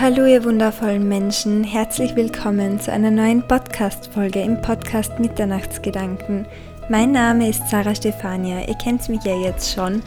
hallo 0.00 0.26
ihr 0.26 0.44
wundervollen 0.44 1.06
Menschen, 1.08 1.62
herzlich 1.62 2.16
willkommen 2.16 2.80
zu 2.80 2.90
einer 2.90 3.12
neuen 3.12 3.46
Podcast-Folge 3.46 4.40
im 4.40 4.60
Podcast 4.60 5.20
Mitternachtsgedanken. 5.20 6.46
Mein 6.88 7.12
Name 7.12 7.48
ist 7.48 7.68
Sarah 7.68 7.94
Stefania, 7.94 8.66
ihr 8.66 8.74
kennt 8.74 9.08
mich 9.08 9.22
ja 9.22 9.36
jetzt 9.36 9.72
schon 9.72 10.02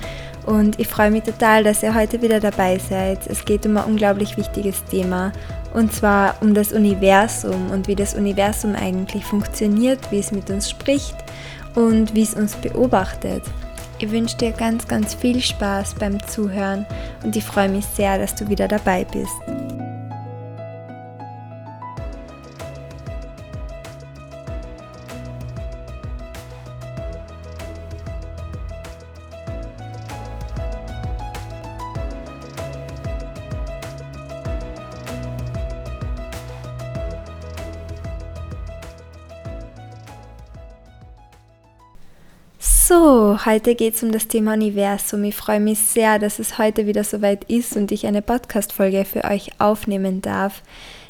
und 0.45 0.77
ich 0.79 0.87
freue 0.87 1.09
mich 1.09 1.23
total, 1.23 1.63
dass 1.63 1.83
ihr 1.83 1.95
heute 1.95 2.21
wieder 2.21 2.39
dabei 2.39 2.77
seid. 2.79 3.27
Es 3.27 3.45
geht 3.45 3.65
um 3.65 3.77
ein 3.77 3.85
unglaublich 3.85 4.35
wichtiges 4.35 4.83
Thema 4.85 5.31
und 5.73 5.93
zwar 5.93 6.35
um 6.41 6.53
das 6.53 6.73
Universum 6.73 7.71
und 7.71 7.87
wie 7.87 7.95
das 7.95 8.13
Universum 8.13 8.75
eigentlich 8.75 9.23
funktioniert, 9.23 10.11
wie 10.11 10.19
es 10.19 10.31
mit 10.31 10.49
uns 10.49 10.69
spricht 10.69 11.15
und 11.75 12.13
wie 12.13 12.23
es 12.23 12.33
uns 12.33 12.55
beobachtet. 12.55 13.43
Ich 13.99 14.11
wünsche 14.11 14.37
dir 14.37 14.51
ganz, 14.51 14.87
ganz 14.87 15.15
viel 15.15 15.41
Spaß 15.41 15.95
beim 15.95 16.21
Zuhören 16.27 16.85
und 17.23 17.35
ich 17.35 17.43
freue 17.43 17.69
mich 17.69 17.85
sehr, 17.85 18.19
dass 18.19 18.35
du 18.35 18.47
wieder 18.47 18.67
dabei 18.67 19.05
bist. 19.05 19.86
So, 42.87 43.37
heute 43.45 43.75
geht 43.75 43.95
es 43.95 44.03
um 44.03 44.13
das 44.13 44.29
Thema 44.29 44.53
Universum. 44.53 45.25
Ich 45.25 45.35
freue 45.35 45.59
mich 45.59 45.77
sehr, 45.77 46.19
dass 46.19 46.39
es 46.39 46.57
heute 46.57 46.87
wieder 46.87 47.03
soweit 47.03 47.43
ist 47.49 47.75
und 47.75 47.91
ich 47.91 48.07
eine 48.07 48.21
Podcast-Folge 48.21 49.03
für 49.03 49.25
euch 49.25 49.49
aufnehmen 49.59 50.21
darf. 50.21 50.63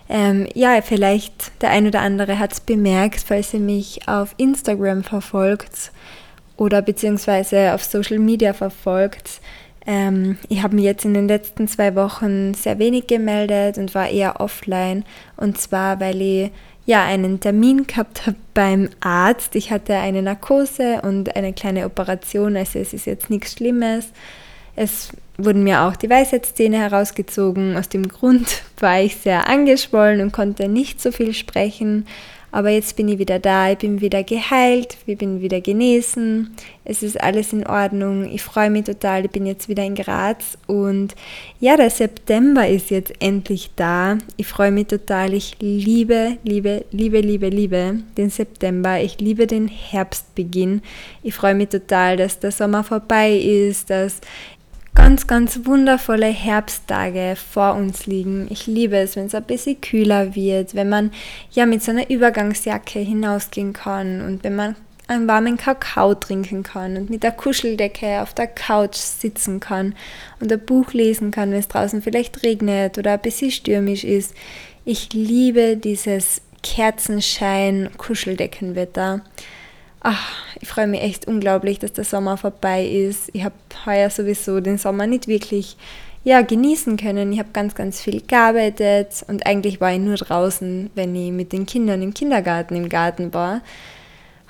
Ähm, 0.09 0.47
ja, 0.55 0.81
vielleicht 0.81 1.51
der 1.61 1.69
ein 1.69 1.85
oder 1.85 1.99
andere 1.99 2.39
hat 2.39 2.53
es 2.53 2.61
bemerkt, 2.61 3.23
falls 3.27 3.53
ihr 3.53 3.59
mich 3.59 4.07
auf 4.07 4.33
Instagram 4.37 5.03
verfolgt 5.03 5.91
oder 6.55 6.81
beziehungsweise 6.81 7.75
auf 7.75 7.83
Social 7.83 8.17
Media 8.17 8.53
verfolgt. 8.53 9.39
Ähm, 9.87 10.37
ich 10.49 10.61
habe 10.61 10.75
mich 10.75 10.83
jetzt 10.83 11.05
in 11.05 11.13
den 11.13 11.29
letzten 11.29 11.67
zwei 11.67 11.95
Wochen 11.95 12.53
sehr 12.53 12.77
wenig 12.77 13.07
gemeldet 13.07 13.77
und 13.77 13.95
war 13.95 14.09
eher 14.09 14.41
offline. 14.41 15.05
Und 15.37 15.57
zwar, 15.57 15.99
weil 16.01 16.21
ich 16.21 16.51
ja 16.85 17.03
einen 17.03 17.39
Termin 17.39 17.87
gehabt 17.87 18.27
habe 18.27 18.37
beim 18.53 18.89
Arzt. 18.99 19.55
Ich 19.55 19.71
hatte 19.71 19.95
eine 19.95 20.21
Narkose 20.21 21.01
und 21.01 21.35
eine 21.35 21.53
kleine 21.53 21.85
Operation, 21.85 22.57
also 22.57 22.79
es 22.79 22.93
ist 22.93 23.05
jetzt 23.05 23.29
nichts 23.29 23.53
Schlimmes. 23.53 24.09
Es 24.75 25.09
wurden 25.37 25.63
mir 25.63 25.81
auch 25.81 25.95
die 25.95 26.09
Weisheitszähne 26.09 26.77
herausgezogen. 26.77 27.77
Aus 27.77 27.89
dem 27.89 28.07
Grund 28.09 28.63
war 28.79 28.99
ich 28.99 29.15
sehr 29.15 29.49
angeschwollen 29.49 30.21
und 30.21 30.33
konnte 30.33 30.67
nicht 30.67 31.01
so 31.01 31.11
viel 31.11 31.33
sprechen. 31.33 32.05
Aber 32.51 32.69
jetzt 32.69 32.95
bin 32.95 33.09
ich 33.09 33.19
wieder 33.19 33.39
da, 33.39 33.71
ich 33.71 33.77
bin 33.77 33.99
wieder 33.99 34.23
geheilt, 34.23 34.97
ich 35.05 35.17
bin 35.17 35.41
wieder 35.41 35.59
genesen, 35.59 36.55
es 36.85 37.03
ist 37.03 37.21
alles 37.21 37.51
in 37.51 37.67
Ordnung, 37.67 38.31
ich 38.31 38.41
freue 38.41 38.69
mich 38.69 38.85
total, 38.85 39.25
ich 39.25 39.31
bin 39.31 39.45
jetzt 39.45 39.67
wieder 39.67 39.83
in 39.83 39.95
Graz 39.95 40.57
und 40.65 41.13
ja, 41.59 41.75
der 41.75 41.89
September 41.89 42.67
ist 42.67 42.89
jetzt 42.89 43.13
endlich 43.19 43.71
da. 43.75 44.17
Ich 44.37 44.47
freue 44.47 44.71
mich 44.71 44.87
total, 44.87 45.33
ich 45.33 45.57
liebe, 45.59 46.37
liebe, 46.43 46.85
liebe, 46.91 47.19
liebe, 47.19 47.49
liebe 47.49 47.95
den 48.15 48.29
September, 48.29 49.01
ich 49.01 49.19
liebe 49.19 49.45
den 49.45 49.67
Herbstbeginn. 49.67 50.81
Ich 51.23 51.33
freue 51.33 51.55
mich 51.55 51.69
total, 51.69 52.15
dass 52.15 52.39
der 52.39 52.51
Sommer 52.51 52.83
vorbei 52.83 53.33
ist, 53.33 53.89
dass 53.89 54.21
ganz, 54.97 55.27
ganz 55.27 55.65
wundervolle 55.65 56.25
Herbsttage 56.25 57.35
vor 57.35 57.75
uns 57.75 58.07
liegen. 58.07 58.47
Ich 58.49 58.65
liebe 58.65 58.97
es, 58.97 59.15
wenn 59.15 59.27
es 59.27 59.35
ein 59.35 59.43
bisschen 59.43 59.79
kühler 59.79 60.33
wird, 60.33 60.73
wenn 60.73 60.89
man 60.89 61.11
ja 61.51 61.67
mit 61.67 61.83
so 61.83 61.91
einer 61.91 62.09
Übergangsjacke 62.09 62.97
hinausgehen 62.99 63.73
kann 63.73 64.21
und 64.21 64.43
wenn 64.43 64.55
man 64.55 64.75
einen 65.07 65.27
warmen 65.27 65.55
Kakao 65.55 66.15
trinken 66.15 66.63
kann 66.63 66.97
und 66.97 67.11
mit 67.11 67.21
der 67.21 67.31
Kuscheldecke 67.31 68.23
auf 68.23 68.33
der 68.33 68.47
Couch 68.47 68.95
sitzen 68.95 69.59
kann 69.59 69.93
und 70.39 70.51
ein 70.51 70.65
Buch 70.65 70.93
lesen 70.93 71.29
kann, 71.29 71.51
wenn 71.51 71.59
es 71.59 71.67
draußen 71.67 72.01
vielleicht 72.01 72.41
regnet 72.43 72.97
oder 72.97 73.11
ein 73.13 73.21
bisschen 73.21 73.51
stürmisch 73.51 74.03
ist. 74.03 74.33
Ich 74.83 75.13
liebe 75.13 75.77
dieses 75.77 76.41
Kerzenschein-Kuscheldeckenwetter. 76.63 79.21
Ach, 80.01 80.31
ich 80.61 80.67
freue 80.67 80.87
mich 80.87 81.01
echt 81.01 81.27
unglaublich, 81.27 81.79
dass 81.79 81.93
der 81.93 82.03
Sommer 82.03 82.37
vorbei 82.37 82.85
ist. 82.85 83.29
Ich 83.33 83.43
habe 83.43 83.55
heuer 83.85 84.09
sowieso 84.09 84.59
den 84.59 84.77
Sommer 84.77 85.07
nicht 85.07 85.27
wirklich 85.27 85.77
ja, 86.23 86.41
genießen 86.41 86.97
können. 86.97 87.31
Ich 87.31 87.39
habe 87.39 87.49
ganz, 87.53 87.73
ganz 87.73 88.01
viel 88.01 88.21
gearbeitet 88.21 89.25
und 89.27 89.45
eigentlich 89.45 89.79
war 89.79 89.93
ich 89.93 89.99
nur 89.99 90.15
draußen, 90.15 90.89
wenn 90.93 91.15
ich 91.15 91.31
mit 91.31 91.53
den 91.53 91.65
Kindern 91.65 92.01
im 92.01 92.13
Kindergarten 92.13 92.75
im 92.75 92.89
Garten 92.89 93.33
war. 93.33 93.61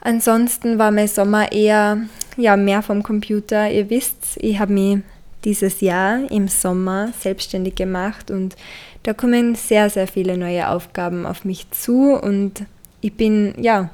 Ansonsten 0.02 0.80
war 0.80 0.92
mein 0.92 1.08
Sommer 1.08 1.52
eher 1.52 1.98
ja, 2.36 2.58
mehr 2.58 2.82
vom 2.82 3.04
Computer. 3.04 3.70
Ihr 3.70 3.90
wisst, 3.90 4.38
ich 4.38 4.60
habe 4.60 4.74
mich 4.74 5.00
dieses 5.44 5.82
Jahr 5.82 6.20
im 6.32 6.48
Sommer 6.48 7.14
selbstständig 7.20 7.76
gemacht 7.76 8.32
und 8.32 8.56
da 9.04 9.14
kommen 9.14 9.56
sehr, 9.56 9.90
sehr 9.90 10.08
viele 10.08 10.38
neue 10.38 10.70
Aufgaben 10.70 11.26
auf 11.26 11.46
mich 11.46 11.70
zu 11.72 12.14
und 12.14 12.66
ich 13.02 13.14
bin 13.14 13.54
ja 13.58 13.90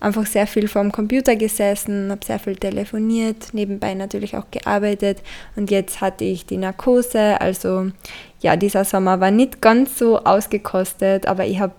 einfach 0.00 0.26
sehr 0.26 0.46
viel 0.46 0.66
vorm 0.66 0.90
Computer 0.90 1.36
gesessen, 1.36 2.10
habe 2.10 2.24
sehr 2.24 2.38
viel 2.38 2.56
telefoniert, 2.56 3.52
nebenbei 3.52 3.94
natürlich 3.94 4.36
auch 4.36 4.50
gearbeitet 4.50 5.18
und 5.56 5.70
jetzt 5.70 6.00
hatte 6.00 6.24
ich 6.24 6.46
die 6.46 6.56
Narkose. 6.56 7.40
Also 7.40 7.92
ja, 8.40 8.56
dieser 8.56 8.84
Sommer 8.84 9.20
war 9.20 9.30
nicht 9.30 9.60
ganz 9.60 9.98
so 9.98 10.18
ausgekostet, 10.24 11.26
aber 11.26 11.46
ich 11.46 11.60
habe 11.60 11.74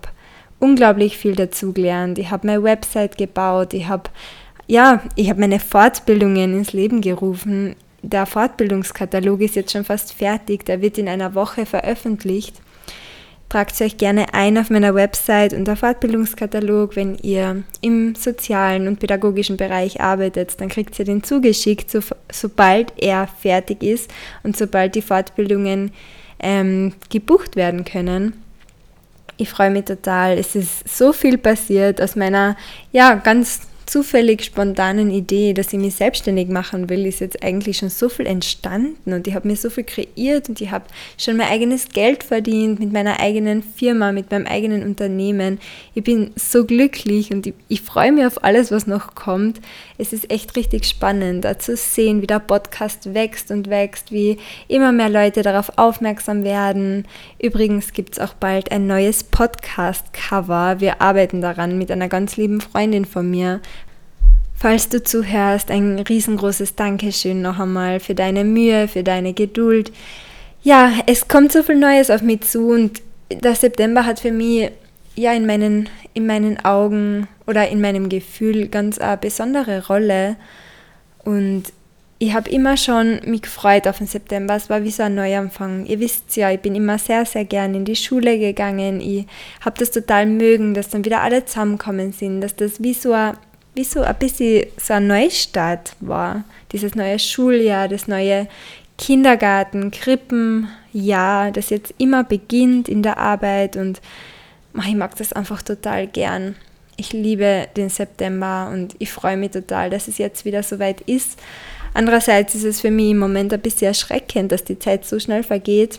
unglaublich 0.60 1.18
viel 1.18 1.34
dazugelernt. 1.34 2.18
Ich 2.18 2.30
habe 2.30 2.46
meine 2.46 2.62
Website 2.62 3.18
gebaut, 3.18 3.74
ich 3.74 3.88
habe 3.88 4.04
ja, 4.68 5.02
ich 5.16 5.28
habe 5.28 5.40
meine 5.40 5.58
Fortbildungen 5.58 6.56
ins 6.56 6.72
Leben 6.72 7.00
gerufen. 7.00 7.74
Der 8.02 8.26
Fortbildungskatalog 8.26 9.40
ist 9.40 9.56
jetzt 9.56 9.72
schon 9.72 9.84
fast 9.84 10.12
fertig, 10.12 10.64
der 10.64 10.80
wird 10.80 10.98
in 10.98 11.08
einer 11.08 11.34
Woche 11.34 11.66
veröffentlicht. 11.66 12.62
Tragt 13.52 13.78
euch 13.82 13.98
gerne 13.98 14.32
ein 14.32 14.56
auf 14.56 14.70
meiner 14.70 14.94
Website 14.94 15.52
unter 15.52 15.76
Fortbildungskatalog. 15.76 16.96
Wenn 16.96 17.18
ihr 17.18 17.64
im 17.82 18.14
sozialen 18.14 18.88
und 18.88 18.98
pädagogischen 18.98 19.58
Bereich 19.58 20.00
arbeitet, 20.00 20.58
dann 20.58 20.70
kriegt 20.70 20.98
ihr 20.98 21.04
den 21.04 21.22
zugeschickt, 21.22 21.90
so, 21.90 22.00
sobald 22.32 22.94
er 22.96 23.26
fertig 23.26 23.82
ist 23.82 24.10
und 24.42 24.56
sobald 24.56 24.94
die 24.94 25.02
Fortbildungen 25.02 25.92
ähm, 26.40 26.94
gebucht 27.10 27.54
werden 27.54 27.84
können. 27.84 28.42
Ich 29.36 29.50
freue 29.50 29.70
mich 29.70 29.84
total. 29.84 30.38
Es 30.38 30.56
ist 30.56 30.88
so 30.88 31.12
viel 31.12 31.36
passiert 31.36 32.00
aus 32.00 32.16
meiner 32.16 32.56
ja 32.90 33.16
ganz 33.16 33.68
zufällig 33.92 34.42
spontanen 34.42 35.10
Idee, 35.10 35.52
dass 35.52 35.70
ich 35.70 35.78
mich 35.78 35.96
selbstständig 35.96 36.48
machen 36.48 36.88
will, 36.88 37.04
ist 37.04 37.20
jetzt 37.20 37.44
eigentlich 37.44 37.76
schon 37.76 37.90
so 37.90 38.08
viel 38.08 38.24
entstanden 38.24 39.12
und 39.12 39.26
ich 39.26 39.34
habe 39.34 39.46
mir 39.46 39.54
so 39.54 39.68
viel 39.68 39.84
kreiert 39.84 40.48
und 40.48 40.58
ich 40.62 40.70
habe 40.70 40.86
schon 41.18 41.36
mein 41.36 41.48
eigenes 41.48 41.90
Geld 41.90 42.24
verdient 42.24 42.80
mit 42.80 42.90
meiner 42.90 43.20
eigenen 43.20 43.62
Firma, 43.62 44.10
mit 44.12 44.30
meinem 44.30 44.46
eigenen 44.46 44.82
Unternehmen. 44.82 45.60
Ich 45.92 46.04
bin 46.04 46.30
so 46.36 46.64
glücklich 46.64 47.32
und 47.32 47.46
ich, 47.46 47.52
ich 47.68 47.82
freue 47.82 48.12
mich 48.12 48.24
auf 48.24 48.42
alles, 48.42 48.70
was 48.70 48.86
noch 48.86 49.14
kommt. 49.14 49.60
Es 49.98 50.14
ist 50.14 50.30
echt 50.30 50.56
richtig 50.56 50.86
spannend, 50.86 51.44
da 51.44 51.58
zu 51.58 51.76
sehen, 51.76 52.22
wie 52.22 52.26
der 52.26 52.38
Podcast 52.38 53.12
wächst 53.12 53.50
und 53.50 53.68
wächst, 53.68 54.10
wie 54.10 54.38
immer 54.68 54.92
mehr 54.92 55.10
Leute 55.10 55.42
darauf 55.42 55.70
aufmerksam 55.76 56.44
werden. 56.44 57.06
Übrigens 57.38 57.92
gibt 57.92 58.14
es 58.14 58.18
auch 58.18 58.32
bald 58.32 58.72
ein 58.72 58.86
neues 58.86 59.22
Podcast-Cover. 59.22 60.80
Wir 60.80 61.02
arbeiten 61.02 61.42
daran 61.42 61.76
mit 61.76 61.90
einer 61.90 62.08
ganz 62.08 62.38
lieben 62.38 62.62
Freundin 62.62 63.04
von 63.04 63.30
mir. 63.30 63.60
Falls 64.62 64.88
du 64.88 65.02
zuhörst, 65.02 65.72
ein 65.72 65.98
riesengroßes 65.98 66.76
Dankeschön 66.76 67.42
noch 67.42 67.58
einmal 67.58 67.98
für 67.98 68.14
deine 68.14 68.44
Mühe, 68.44 68.86
für 68.86 69.02
deine 69.02 69.32
Geduld. 69.32 69.90
Ja, 70.62 70.92
es 71.08 71.26
kommt 71.26 71.50
so 71.50 71.64
viel 71.64 71.74
Neues 71.74 72.10
auf 72.10 72.22
mich 72.22 72.42
zu 72.42 72.68
und 72.68 73.02
der 73.28 73.56
September 73.56 74.06
hat 74.06 74.20
für 74.20 74.30
mich 74.30 74.70
ja 75.16 75.32
in 75.32 75.46
meinen, 75.46 75.88
in 76.14 76.28
meinen 76.28 76.64
Augen 76.64 77.26
oder 77.48 77.70
in 77.70 77.80
meinem 77.80 78.08
Gefühl 78.08 78.68
ganz 78.68 78.98
eine 78.98 79.16
besondere 79.16 79.88
Rolle. 79.88 80.36
Und 81.24 81.64
ich 82.20 82.32
habe 82.32 82.48
immer 82.48 82.76
schon 82.76 83.20
mich 83.24 83.42
gefreut 83.42 83.88
auf 83.88 83.98
den 83.98 84.06
September. 84.06 84.54
Es 84.54 84.70
war 84.70 84.84
wie 84.84 84.92
so 84.92 85.02
ein 85.02 85.16
Neuanfang. 85.16 85.86
Ihr 85.86 85.98
wisst 85.98 86.36
ja, 86.36 86.52
ich 86.52 86.60
bin 86.60 86.76
immer 86.76 86.98
sehr, 86.98 87.26
sehr 87.26 87.46
gern 87.46 87.74
in 87.74 87.84
die 87.84 87.96
Schule 87.96 88.38
gegangen. 88.38 89.00
Ich 89.00 89.26
habe 89.60 89.76
das 89.80 89.90
total 89.90 90.26
mögen, 90.26 90.72
dass 90.72 90.88
dann 90.88 91.04
wieder 91.04 91.20
alle 91.20 91.44
zusammenkommen 91.46 92.12
sind, 92.12 92.40
dass 92.40 92.54
das 92.54 92.80
wie 92.80 92.94
so 92.94 93.12
ein 93.12 93.36
wie 93.74 93.84
so 93.84 94.02
ein 94.02 94.16
bisschen 94.16 94.66
so 94.76 94.94
ein 94.94 95.06
Neustart 95.06 95.94
war. 96.00 96.44
Dieses 96.72 96.94
neue 96.94 97.18
Schuljahr, 97.18 97.88
das 97.88 98.08
neue 98.08 98.48
Kindergarten, 98.98 99.90
Krippenjahr, 99.90 101.50
das 101.52 101.70
jetzt 101.70 101.94
immer 101.98 102.24
beginnt 102.24 102.88
in 102.88 103.02
der 103.02 103.18
Arbeit 103.18 103.76
und 103.76 104.00
ich 104.74 104.94
mag 104.94 105.16
das 105.16 105.32
einfach 105.32 105.62
total 105.62 106.06
gern. 106.06 106.56
Ich 106.96 107.12
liebe 107.12 107.68
den 107.76 107.88
September 107.88 108.70
und 108.72 108.94
ich 108.98 109.10
freue 109.10 109.36
mich 109.36 109.50
total, 109.50 109.90
dass 109.90 110.08
es 110.08 110.18
jetzt 110.18 110.44
wieder 110.44 110.62
so 110.62 110.78
weit 110.78 111.00
ist. 111.02 111.38
Andererseits 111.94 112.54
ist 112.54 112.64
es 112.64 112.80
für 112.80 112.90
mich 112.90 113.10
im 113.10 113.18
Moment 113.18 113.52
ein 113.52 113.60
bisschen 113.60 113.88
erschreckend, 113.88 114.52
dass 114.52 114.64
die 114.64 114.78
Zeit 114.78 115.04
so 115.04 115.18
schnell 115.18 115.42
vergeht. 115.42 115.98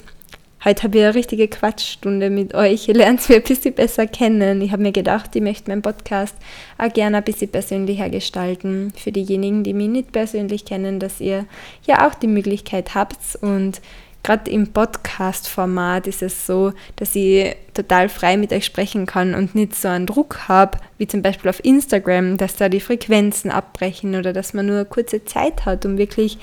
Heute 0.65 0.83
habe 0.83 0.97
ich 0.97 1.03
eine 1.03 1.13
richtige 1.13 1.49
Quatschstunde 1.49 2.29
mit 2.29 2.55
euch. 2.55 2.87
Ihr 2.87 2.93
lernt 2.93 3.27
mich 3.27 3.37
ein 3.37 3.43
bisschen 3.43 3.73
besser 3.73 4.07
kennen. 4.07 4.61
Ich 4.61 4.71
habe 4.71 4.81
mir 4.81 4.93
gedacht, 4.93 5.35
ich 5.35 5.41
möchte 5.41 5.69
meinen 5.69 5.81
Podcast 5.81 6.37
auch 6.77 6.93
gerne 6.93 7.17
ein 7.17 7.23
bisschen 7.25 7.51
persönlicher 7.51 8.09
gestalten. 8.09 8.93
Für 8.95 9.11
diejenigen, 9.11 9.65
die 9.65 9.73
mich 9.73 9.89
nicht 9.89 10.13
persönlich 10.13 10.63
kennen, 10.63 11.01
dass 11.01 11.19
ihr 11.19 11.45
ja 11.85 12.07
auch 12.07 12.13
die 12.13 12.27
Möglichkeit 12.27 12.95
habt. 12.95 13.17
Und 13.41 13.81
gerade 14.23 14.49
im 14.49 14.71
Podcast-Format 14.71 16.07
ist 16.07 16.23
es 16.23 16.47
so, 16.47 16.71
dass 16.95 17.13
ich 17.13 17.57
total 17.73 18.07
frei 18.07 18.37
mit 18.37 18.53
euch 18.53 18.63
sprechen 18.63 19.05
kann 19.05 19.35
und 19.35 19.55
nicht 19.55 19.75
so 19.75 19.89
einen 19.89 20.05
Druck 20.05 20.47
habe, 20.47 20.77
wie 20.97 21.07
zum 21.07 21.21
Beispiel 21.21 21.49
auf 21.49 21.65
Instagram, 21.65 22.37
dass 22.37 22.55
da 22.55 22.69
die 22.69 22.79
Frequenzen 22.79 23.51
abbrechen 23.51 24.15
oder 24.15 24.31
dass 24.31 24.53
man 24.53 24.67
nur 24.67 24.85
kurze 24.85 25.25
Zeit 25.25 25.65
hat, 25.65 25.85
um 25.85 25.97
wirklich 25.97 26.37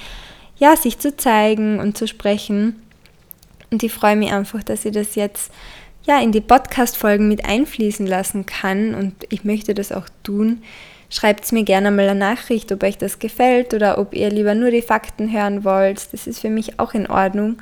ja, 0.58 0.76
sich 0.76 0.99
zu 0.99 1.16
zeigen 1.16 1.81
und 1.81 1.96
zu 1.96 2.06
sprechen. 2.06 2.82
Und 3.70 3.82
ich 3.82 3.93
freue 3.93 4.17
mich 4.17 4.32
einfach, 4.32 4.62
dass 4.62 4.84
ich 4.84 4.93
das 4.93 5.14
jetzt 5.14 5.52
ja 6.05 6.20
in 6.20 6.32
die 6.32 6.40
Podcast-Folgen 6.40 7.28
mit 7.28 7.44
einfließen 7.44 8.06
lassen 8.06 8.46
kann 8.46 8.94
und 8.94 9.14
ich 9.28 9.44
möchte 9.44 9.75
das 9.75 9.93
auch 9.93 10.08
tun. 10.22 10.62
Schreibt 11.08 11.50
mir 11.52 11.64
gerne 11.64 11.90
mal 11.90 12.08
eine 12.08 12.19
Nachricht, 12.19 12.70
ob 12.72 12.82
euch 12.84 12.96
das 12.96 13.19
gefällt 13.19 13.75
oder 13.75 13.99
ob 13.99 14.14
ihr 14.14 14.31
lieber 14.31 14.55
nur 14.55 14.70
die 14.70 14.82
Fakten 14.82 15.32
hören 15.32 15.64
wollt. 15.64 16.12
Das 16.12 16.26
ist 16.26 16.40
für 16.40 16.50
mich 16.50 16.78
auch 16.78 16.94
in 16.94 17.08
Ordnung. 17.08 17.56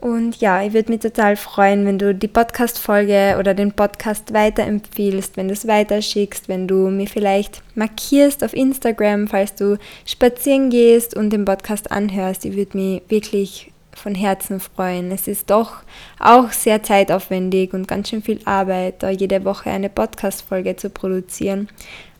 Und 0.00 0.36
ja, 0.40 0.62
ich 0.62 0.74
würde 0.74 0.92
mich 0.92 1.00
total 1.00 1.36
freuen, 1.36 1.86
wenn 1.86 1.98
du 1.98 2.14
die 2.14 2.28
Podcast-Folge 2.28 3.36
oder 3.38 3.54
den 3.54 3.72
Podcast 3.72 4.34
weiterempfiehlst, 4.34 5.36
wenn 5.36 5.48
du 5.48 5.54
es 5.54 5.66
weiterschickst, 5.66 6.48
wenn 6.48 6.68
du 6.68 6.90
mir 6.90 7.06
vielleicht 7.06 7.62
markierst 7.74 8.44
auf 8.44 8.52
Instagram, 8.52 9.28
falls 9.28 9.54
du 9.54 9.78
spazieren 10.04 10.68
gehst 10.68 11.16
und 11.16 11.30
den 11.30 11.44
Podcast 11.44 11.90
anhörst. 11.90 12.44
Ich 12.44 12.54
würde 12.54 12.76
mich 12.76 13.02
wirklich 13.08 13.72
von 13.98 14.14
Herzen 14.14 14.60
freuen. 14.60 15.10
Es 15.10 15.28
ist 15.28 15.50
doch 15.50 15.82
auch 16.18 16.52
sehr 16.52 16.82
zeitaufwendig 16.82 17.72
und 17.72 17.88
ganz 17.88 18.08
schön 18.08 18.22
viel 18.22 18.40
Arbeit, 18.44 19.02
da 19.02 19.10
jede 19.10 19.44
Woche 19.44 19.70
eine 19.70 19.88
Podcast-Folge 19.88 20.76
zu 20.76 20.90
produzieren. 20.90 21.68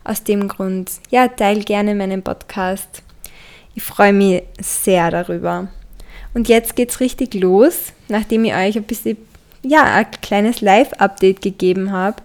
Aus 0.03 0.23
dem 0.23 0.47
Grund, 0.47 0.91
ja, 1.09 1.27
teil 1.27 1.63
gerne 1.63 1.95
meinen 1.95 2.21
Podcast. 2.21 3.01
Ich 3.73 3.83
freue 3.83 4.13
mich 4.13 4.43
sehr 4.59 5.11
darüber. 5.11 5.67
Und 6.33 6.47
jetzt 6.49 6.75
geht's 6.75 6.99
richtig 6.99 7.33
los, 7.33 7.93
nachdem 8.07 8.45
ich 8.45 8.53
euch 8.53 8.75
ein 8.77 8.83
bisschen, 8.83 9.17
ja, 9.63 9.83
ein 9.83 10.11
kleines 10.21 10.61
Live-Update 10.61 11.41
gegeben 11.41 11.91
habe. 11.91 12.21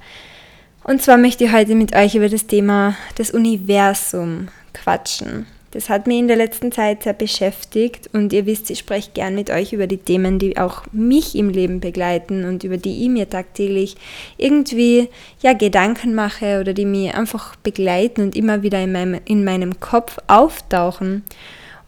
Und 0.85 1.03
zwar 1.03 1.17
möchte 1.17 1.45
ich 1.45 1.53
heute 1.53 1.75
mit 1.75 1.95
euch 1.95 2.15
über 2.15 2.29
das 2.29 2.47
Thema 2.47 2.97
des 3.19 3.31
Universum 3.31 4.49
quatschen. 4.73 5.47
Das 5.73 5.89
hat 5.89 6.09
mich 6.09 6.19
in 6.19 6.27
der 6.27 6.37
letzten 6.37 6.73
Zeit 6.73 7.05
sehr 7.05 7.13
beschäftigt 7.13 8.11
und 8.13 8.33
ihr 8.33 8.45
wisst, 8.45 8.71
ich 8.71 8.81
spreche 8.81 9.13
gern 9.15 9.37
mit 9.37 9.51
euch 9.51 9.73
über 9.73 9.87
die 9.87 9.99
Themen, 9.99 10.41
die 10.41 10.59
auch 10.59 10.83
mich 10.91 11.37
im 11.37 11.49
Leben 11.49 11.79
begleiten 11.79 12.45
und 12.45 12.65
über 12.65 12.77
die 12.77 13.05
ich 13.05 13.09
mir 13.09 13.29
tagtäglich 13.29 13.97
irgendwie 14.37 15.09
ja 15.43 15.53
Gedanken 15.53 16.15
mache 16.15 16.61
oder 16.61 16.75
die 16.75 16.87
mich 16.87 17.15
einfach 17.15 17.55
begleiten 17.57 18.23
und 18.23 18.35
immer 18.35 18.65
wieder 18.65 18.83
in 18.83 18.91
meinem, 18.91 19.21
in 19.25 19.45
meinem 19.45 19.79
Kopf 19.79 20.19
auftauchen. 20.27 21.23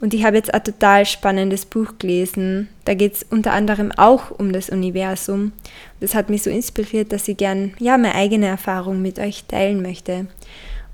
Und 0.00 0.14
ich 0.14 0.24
habe 0.24 0.36
jetzt 0.36 0.52
ein 0.52 0.64
total 0.64 1.06
spannendes 1.06 1.64
Buch 1.64 1.94
gelesen. 1.98 2.68
Da 2.84 2.94
geht 2.94 3.14
es 3.14 3.26
unter 3.30 3.52
anderem 3.52 3.92
auch 3.92 4.30
um 4.30 4.52
das 4.52 4.68
Universum. 4.68 5.52
Das 6.00 6.14
hat 6.14 6.28
mich 6.28 6.42
so 6.42 6.50
inspiriert, 6.50 7.12
dass 7.12 7.28
ich 7.28 7.36
gern 7.36 7.74
ja 7.78 7.96
meine 7.98 8.14
eigene 8.14 8.46
Erfahrung 8.46 9.00
mit 9.00 9.18
euch 9.18 9.44
teilen 9.44 9.80
möchte. 9.80 10.26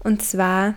Und 0.04 0.22
zwar 0.22 0.74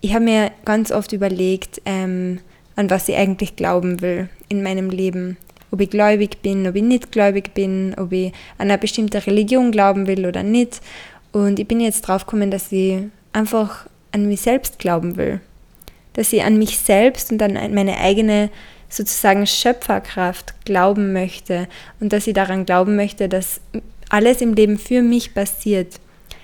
ich 0.00 0.14
habe 0.14 0.24
mir 0.24 0.52
ganz 0.64 0.92
oft 0.92 1.12
überlegt, 1.12 1.80
ähm, 1.84 2.40
an 2.76 2.90
was 2.90 3.08
ich 3.08 3.16
eigentlich 3.16 3.56
glauben 3.56 4.00
will 4.00 4.28
in 4.48 4.62
meinem 4.62 4.90
Leben. 4.90 5.36
Ob 5.70 5.80
ich 5.80 5.90
gläubig 5.90 6.40
bin, 6.40 6.66
ob 6.66 6.76
ich 6.76 6.82
nicht 6.82 7.12
gläubig 7.12 7.52
bin, 7.52 7.94
ob 7.98 8.12
ich 8.12 8.32
an 8.56 8.70
eine 8.70 8.78
bestimmte 8.78 9.26
Religion 9.26 9.72
glauben 9.72 10.06
will 10.06 10.24
oder 10.26 10.42
nicht. 10.42 10.80
Und 11.32 11.58
ich 11.58 11.68
bin 11.68 11.80
jetzt 11.80 12.02
drauf 12.02 12.24
gekommen, 12.24 12.50
dass 12.50 12.72
ich 12.72 13.00
einfach 13.32 13.86
an 14.12 14.26
mich 14.28 14.40
selbst 14.40 14.78
glauben 14.78 15.16
will. 15.16 15.40
Dass 16.14 16.32
ich 16.32 16.42
an 16.42 16.58
mich 16.58 16.78
selbst 16.78 17.32
und 17.32 17.42
an 17.42 17.52
meine 17.74 17.98
eigene 17.98 18.50
sozusagen 18.88 19.46
Schöpferkraft 19.46 20.54
glauben 20.64 21.12
möchte 21.12 21.68
und 22.00 22.12
dass 22.12 22.26
ich 22.26 22.32
daran 22.32 22.64
glauben 22.64 22.96
möchte, 22.96 23.28
dass 23.28 23.60
alles 24.08 24.40
im 24.40 24.54
Leben 24.54 24.78
für 24.78 25.02
mich 25.02 25.34
passiert 25.34 26.00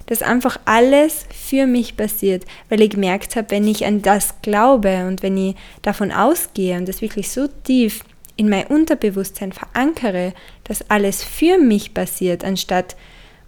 dass 0.07 0.23
einfach 0.23 0.59
alles 0.65 1.27
für 1.31 1.67
mich 1.67 1.97
passiert, 1.97 2.45
weil 2.69 2.83
ich 2.83 2.91
gemerkt 2.91 3.37
habe, 3.37 3.51
wenn 3.51 3.67
ich 3.67 3.87
an 3.87 4.03
das 4.03 4.41
glaube 4.43 5.07
und 5.07 5.23
wenn 5.23 5.37
ich 5.37 5.57
davon 5.83 6.13
ausgehe 6.13 6.77
und 6.77 6.89
das 6.89 7.03
wirklich 7.03 7.31
so 7.31 7.49
tief 7.65 8.05
in 8.37 8.49
mein 8.49 8.67
Unterbewusstsein 8.67 9.53
verankere, 9.53 10.33
dass 10.65 10.91
alles 10.91 11.23
für 11.23 11.59
mich 11.59 11.95
passiert, 11.95 12.45
anstatt, 12.45 12.97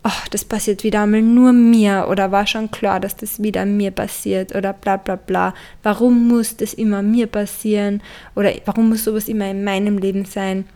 ach, 0.03 0.29
das 0.29 0.45
passiert 0.45 0.85
wieder 0.85 1.03
einmal 1.03 1.23
nur 1.23 1.53
mir 1.53 2.07
oder 2.09 2.31
war 2.31 2.47
schon 2.47 2.71
klar, 2.71 3.01
dass 3.01 3.17
das 3.17 3.43
wieder 3.43 3.67
mir 3.67 3.91
passiert 3.91 4.55
oder 4.55 4.73
bla 4.73 4.97
bla 4.97 5.17
bla, 5.17 5.55
warum 5.83 6.29
muss 6.29 6.57
das 6.57 6.75
immer 6.75 7.03
mir 7.03 7.27
passieren 7.27 8.03
oder 8.37 8.53
warum 8.65 8.89
muss 8.89 9.05
sowas 9.05 9.29
immer 9.29 9.51
in 9.51 9.65
meinem 9.65 9.99
Leben 9.99 10.25
sein? 10.25 10.67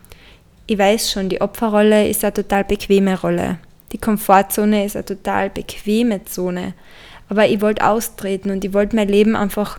Ich 0.67 0.79
weiß 0.79 1.11
schon, 1.11 1.29
die 1.29 1.41
Opferrolle 1.41 2.09
ist 2.09 2.25
eine 2.25 2.35
total 2.35 2.65
bequeme 2.65 3.19
Rolle. 3.21 3.59
Die 3.93 3.99
Komfortzone 3.99 4.85
ist 4.85 4.97
eine 4.97 5.05
total 5.05 5.51
bequeme 5.51 6.25
Zone. 6.25 6.75
Aber 7.29 7.49
ich 7.49 7.61
wollte 7.61 7.87
austreten 7.87 8.51
und 8.51 8.65
ich 8.65 8.73
wollte 8.73 8.97
mein 8.97 9.09
Leben 9.09 9.37
einfach 9.37 9.79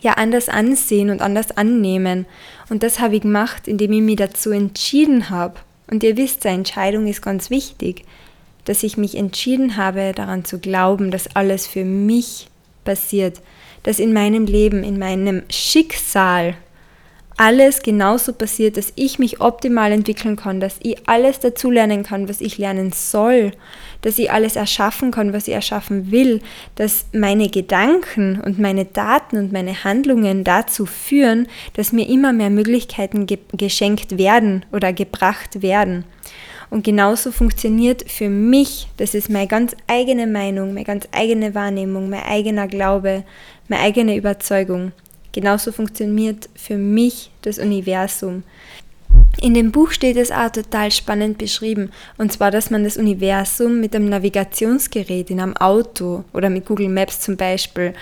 ja 0.00 0.14
anders 0.14 0.48
ansehen 0.48 1.10
und 1.10 1.22
anders 1.22 1.56
annehmen. 1.56 2.26
Und 2.68 2.82
das 2.82 3.00
habe 3.00 3.16
ich 3.16 3.22
gemacht, 3.22 3.68
indem 3.68 3.92
ich 3.92 4.02
mich 4.02 4.16
dazu 4.16 4.50
entschieden 4.50 5.30
habe. 5.30 5.54
Und 5.90 6.02
ihr 6.02 6.16
wisst, 6.16 6.46
eine 6.46 6.58
Entscheidung 6.58 7.06
ist 7.06 7.22
ganz 7.22 7.50
wichtig, 7.50 8.04
dass 8.64 8.82
ich 8.82 8.96
mich 8.96 9.16
entschieden 9.16 9.76
habe, 9.76 10.12
daran 10.14 10.44
zu 10.44 10.58
glauben, 10.58 11.10
dass 11.10 11.34
alles 11.34 11.66
für 11.66 11.84
mich 11.84 12.48
passiert, 12.84 13.40
dass 13.82 13.98
in 13.98 14.12
meinem 14.12 14.46
Leben, 14.46 14.84
in 14.84 14.98
meinem 14.98 15.42
Schicksal 15.50 16.54
alles 17.36 17.82
genauso 17.82 18.32
passiert, 18.32 18.76
dass 18.76 18.92
ich 18.94 19.18
mich 19.18 19.40
optimal 19.40 19.92
entwickeln 19.92 20.36
kann, 20.36 20.60
dass 20.60 20.76
ich 20.82 21.08
alles 21.08 21.40
dazulernen 21.40 22.02
kann, 22.02 22.28
was 22.28 22.40
ich 22.40 22.58
lernen 22.58 22.92
soll, 22.92 23.52
dass 24.02 24.18
ich 24.18 24.30
alles 24.30 24.56
erschaffen 24.56 25.10
kann, 25.10 25.32
was 25.32 25.48
ich 25.48 25.54
erschaffen 25.54 26.10
will, 26.10 26.40
dass 26.74 27.06
meine 27.12 27.48
Gedanken 27.48 28.40
und 28.40 28.58
meine 28.58 28.84
Daten 28.84 29.38
und 29.38 29.52
meine 29.52 29.84
Handlungen 29.84 30.44
dazu 30.44 30.86
führen, 30.86 31.48
dass 31.74 31.92
mir 31.92 32.08
immer 32.08 32.32
mehr 32.32 32.50
Möglichkeiten 32.50 33.26
ge 33.26 33.38
geschenkt 33.52 34.18
werden 34.18 34.64
oder 34.72 34.92
gebracht 34.92 35.62
werden. 35.62 36.04
Und 36.72 36.84
genauso 36.84 37.32
funktioniert 37.32 38.10
für 38.10 38.30
mich, 38.30 38.88
das 38.96 39.14
ist 39.14 39.28
meine 39.28 39.46
ganz 39.46 39.76
eigene 39.88 40.26
Meinung, 40.26 40.72
meine 40.72 40.86
ganz 40.86 41.06
eigene 41.12 41.54
Wahrnehmung, 41.54 42.08
mein 42.08 42.22
eigener 42.22 42.66
Glaube, 42.66 43.24
meine 43.68 43.82
eigene 43.82 44.16
Überzeugung. 44.16 44.92
Genauso 45.32 45.72
funktioniert 45.72 46.48
für 46.54 46.76
mich 46.76 47.30
das 47.42 47.58
Universum. 47.58 48.42
In 49.40 49.54
dem 49.54 49.72
Buch 49.72 49.90
steht 49.90 50.16
es 50.16 50.30
auch 50.30 50.50
total 50.50 50.90
spannend 50.90 51.38
beschrieben, 51.38 51.90
und 52.18 52.32
zwar, 52.32 52.50
dass 52.50 52.70
man 52.70 52.84
das 52.84 52.96
Universum 52.96 53.80
mit 53.80 53.96
einem 53.96 54.08
Navigationsgerät 54.08 55.30
in 55.30 55.40
einem 55.40 55.56
Auto 55.56 56.24
oder 56.32 56.50
mit 56.50 56.66
Google 56.66 56.88
Maps 56.88 57.20
zum 57.20 57.36
Beispiel 57.36 57.94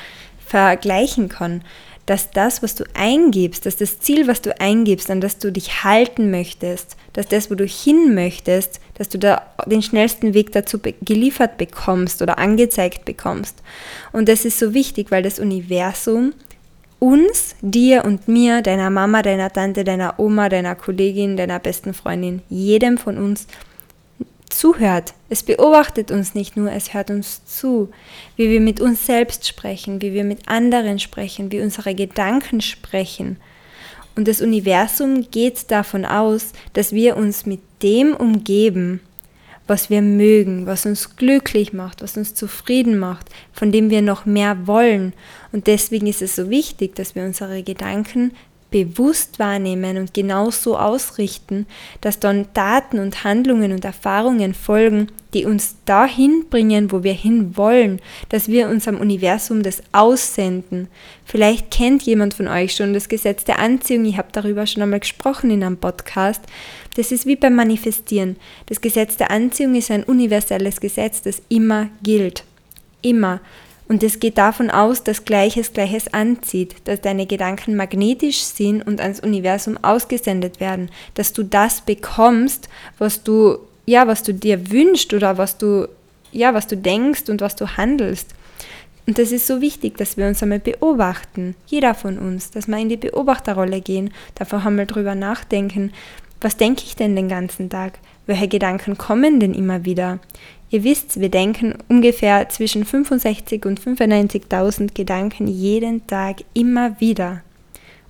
vergleichen 0.44 1.28
kann. 1.28 1.62
Dass 2.06 2.32
das, 2.32 2.62
was 2.62 2.74
du 2.74 2.84
eingibst, 2.94 3.64
dass 3.66 3.76
das 3.76 4.00
Ziel, 4.00 4.26
was 4.26 4.42
du 4.42 4.58
eingibst, 4.60 5.10
an 5.10 5.20
das 5.20 5.38
du 5.38 5.52
dich 5.52 5.84
halten 5.84 6.32
möchtest, 6.32 6.96
dass 7.12 7.28
das, 7.28 7.50
wo 7.50 7.54
du 7.54 7.64
hin 7.64 8.14
möchtest, 8.14 8.80
dass 8.94 9.08
du 9.08 9.18
da 9.18 9.46
den 9.66 9.82
schnellsten 9.82 10.34
Weg 10.34 10.50
dazu 10.50 10.80
geliefert 11.02 11.56
bekommst 11.56 12.20
oder 12.20 12.38
angezeigt 12.38 13.04
bekommst. 13.04 13.62
Und 14.10 14.28
das 14.28 14.44
ist 14.44 14.58
so 14.58 14.74
wichtig, 14.74 15.12
weil 15.12 15.22
das 15.22 15.38
Universum 15.38 16.32
uns, 17.00 17.56
dir 17.62 18.04
und 18.04 18.28
mir, 18.28 18.62
deiner 18.62 18.90
Mama, 18.90 19.22
deiner 19.22 19.52
Tante, 19.52 19.82
deiner 19.82 20.20
Oma, 20.20 20.48
deiner 20.48 20.76
Kollegin, 20.76 21.36
deiner 21.36 21.58
besten 21.58 21.94
Freundin, 21.94 22.42
jedem 22.48 22.98
von 22.98 23.18
uns 23.18 23.48
zuhört. 24.50 25.14
Es 25.28 25.42
beobachtet 25.42 26.10
uns 26.10 26.34
nicht 26.34 26.56
nur, 26.56 26.70
es 26.70 26.92
hört 26.92 27.10
uns 27.10 27.44
zu, 27.46 27.90
wie 28.36 28.50
wir 28.50 28.60
mit 28.60 28.80
uns 28.80 29.06
selbst 29.06 29.48
sprechen, 29.48 30.02
wie 30.02 30.12
wir 30.12 30.24
mit 30.24 30.48
anderen 30.48 30.98
sprechen, 30.98 31.50
wie 31.50 31.60
unsere 31.60 31.94
Gedanken 31.94 32.60
sprechen. 32.60 33.38
Und 34.16 34.28
das 34.28 34.42
Universum 34.42 35.30
geht 35.30 35.70
davon 35.70 36.04
aus, 36.04 36.52
dass 36.74 36.92
wir 36.92 37.16
uns 37.16 37.46
mit 37.46 37.60
dem 37.82 38.14
umgeben, 38.14 39.00
was 39.70 39.88
wir 39.88 40.02
mögen, 40.02 40.66
was 40.66 40.84
uns 40.84 41.14
glücklich 41.14 41.72
macht, 41.72 42.02
was 42.02 42.16
uns 42.16 42.34
zufrieden 42.34 42.98
macht, 42.98 43.28
von 43.52 43.70
dem 43.70 43.88
wir 43.88 44.02
noch 44.02 44.26
mehr 44.26 44.66
wollen. 44.66 45.12
Und 45.52 45.68
deswegen 45.68 46.08
ist 46.08 46.22
es 46.22 46.34
so 46.34 46.50
wichtig, 46.50 46.96
dass 46.96 47.14
wir 47.14 47.22
unsere 47.22 47.62
Gedanken 47.62 48.32
bewusst 48.70 49.38
wahrnehmen 49.38 49.96
und 49.96 50.14
genau 50.14 50.50
so 50.50 50.78
ausrichten, 50.78 51.66
dass 52.00 52.20
dann 52.20 52.46
Daten 52.54 52.98
und 52.98 53.24
Handlungen 53.24 53.72
und 53.72 53.84
Erfahrungen 53.84 54.54
folgen, 54.54 55.08
die 55.34 55.44
uns 55.44 55.76
dahin 55.84 56.46
bringen, 56.50 56.90
wo 56.90 57.02
wir 57.02 57.12
hin 57.12 57.56
wollen, 57.56 58.00
dass 58.28 58.48
wir 58.48 58.68
unserem 58.68 58.98
Universum 59.00 59.62
das 59.62 59.82
aussenden. 59.92 60.88
Vielleicht 61.24 61.70
kennt 61.70 62.02
jemand 62.02 62.34
von 62.34 62.48
euch 62.48 62.74
schon 62.74 62.94
das 62.94 63.08
Gesetz 63.08 63.44
der 63.44 63.58
Anziehung, 63.58 64.04
ich 64.04 64.18
habe 64.18 64.28
darüber 64.32 64.66
schon 64.66 64.82
einmal 64.82 65.00
gesprochen 65.00 65.50
in 65.50 65.62
einem 65.62 65.76
Podcast. 65.76 66.42
Das 66.96 67.12
ist 67.12 67.26
wie 67.26 67.36
beim 67.36 67.54
Manifestieren. 67.54 68.36
Das 68.66 68.80
Gesetz 68.80 69.16
der 69.16 69.30
Anziehung 69.30 69.74
ist 69.76 69.90
ein 69.90 70.02
universelles 70.04 70.80
Gesetz, 70.80 71.22
das 71.22 71.42
immer 71.48 71.88
gilt. 72.02 72.44
Immer. 73.02 73.40
Und 73.90 74.04
es 74.04 74.20
geht 74.20 74.38
davon 74.38 74.70
aus, 74.70 75.02
dass 75.02 75.24
Gleiches 75.24 75.72
Gleiches 75.72 76.14
anzieht, 76.14 76.76
dass 76.84 77.00
deine 77.00 77.26
Gedanken 77.26 77.74
magnetisch 77.74 78.36
sind 78.36 78.82
und 78.82 79.00
ans 79.00 79.18
Universum 79.18 79.76
ausgesendet 79.82 80.60
werden, 80.60 80.92
dass 81.14 81.32
du 81.32 81.42
das 81.42 81.80
bekommst, 81.80 82.68
was 82.98 83.24
du 83.24 83.58
ja, 83.86 84.06
was 84.06 84.22
du 84.22 84.32
dir 84.32 84.70
wünschst 84.70 85.12
oder 85.12 85.38
was 85.38 85.58
du 85.58 85.88
ja, 86.30 86.54
was 86.54 86.68
du 86.68 86.76
denkst 86.76 87.28
und 87.30 87.40
was 87.40 87.56
du 87.56 87.66
handelst. 87.76 88.28
Und 89.08 89.18
das 89.18 89.32
ist 89.32 89.48
so 89.48 89.60
wichtig, 89.60 89.98
dass 89.98 90.16
wir 90.16 90.28
uns 90.28 90.40
einmal 90.40 90.60
beobachten, 90.60 91.56
jeder 91.66 91.94
von 91.94 92.16
uns, 92.16 92.52
dass 92.52 92.68
wir 92.68 92.78
in 92.78 92.90
die 92.90 92.96
Beobachterrolle 92.96 93.80
gehen, 93.80 94.14
davor 94.36 94.64
einmal 94.64 94.86
drüber 94.86 95.16
nachdenken, 95.16 95.92
was 96.40 96.56
denke 96.56 96.82
ich 96.84 96.96
denn 96.96 97.16
den 97.16 97.28
ganzen 97.28 97.68
Tag? 97.68 97.98
Welche 98.26 98.48
Gedanken 98.48 98.96
kommen 98.96 99.40
denn 99.40 99.54
immer 99.54 99.84
wieder? 99.84 100.18
Ihr 100.70 100.84
wisst, 100.84 101.20
wir 101.20 101.28
denken 101.28 101.74
ungefähr 101.88 102.48
zwischen 102.48 102.84
65 102.84 103.66
und 103.66 103.80
95.000 103.80 104.94
Gedanken 104.94 105.48
jeden 105.48 106.06
Tag 106.06 106.44
immer 106.54 107.00
wieder. 107.00 107.42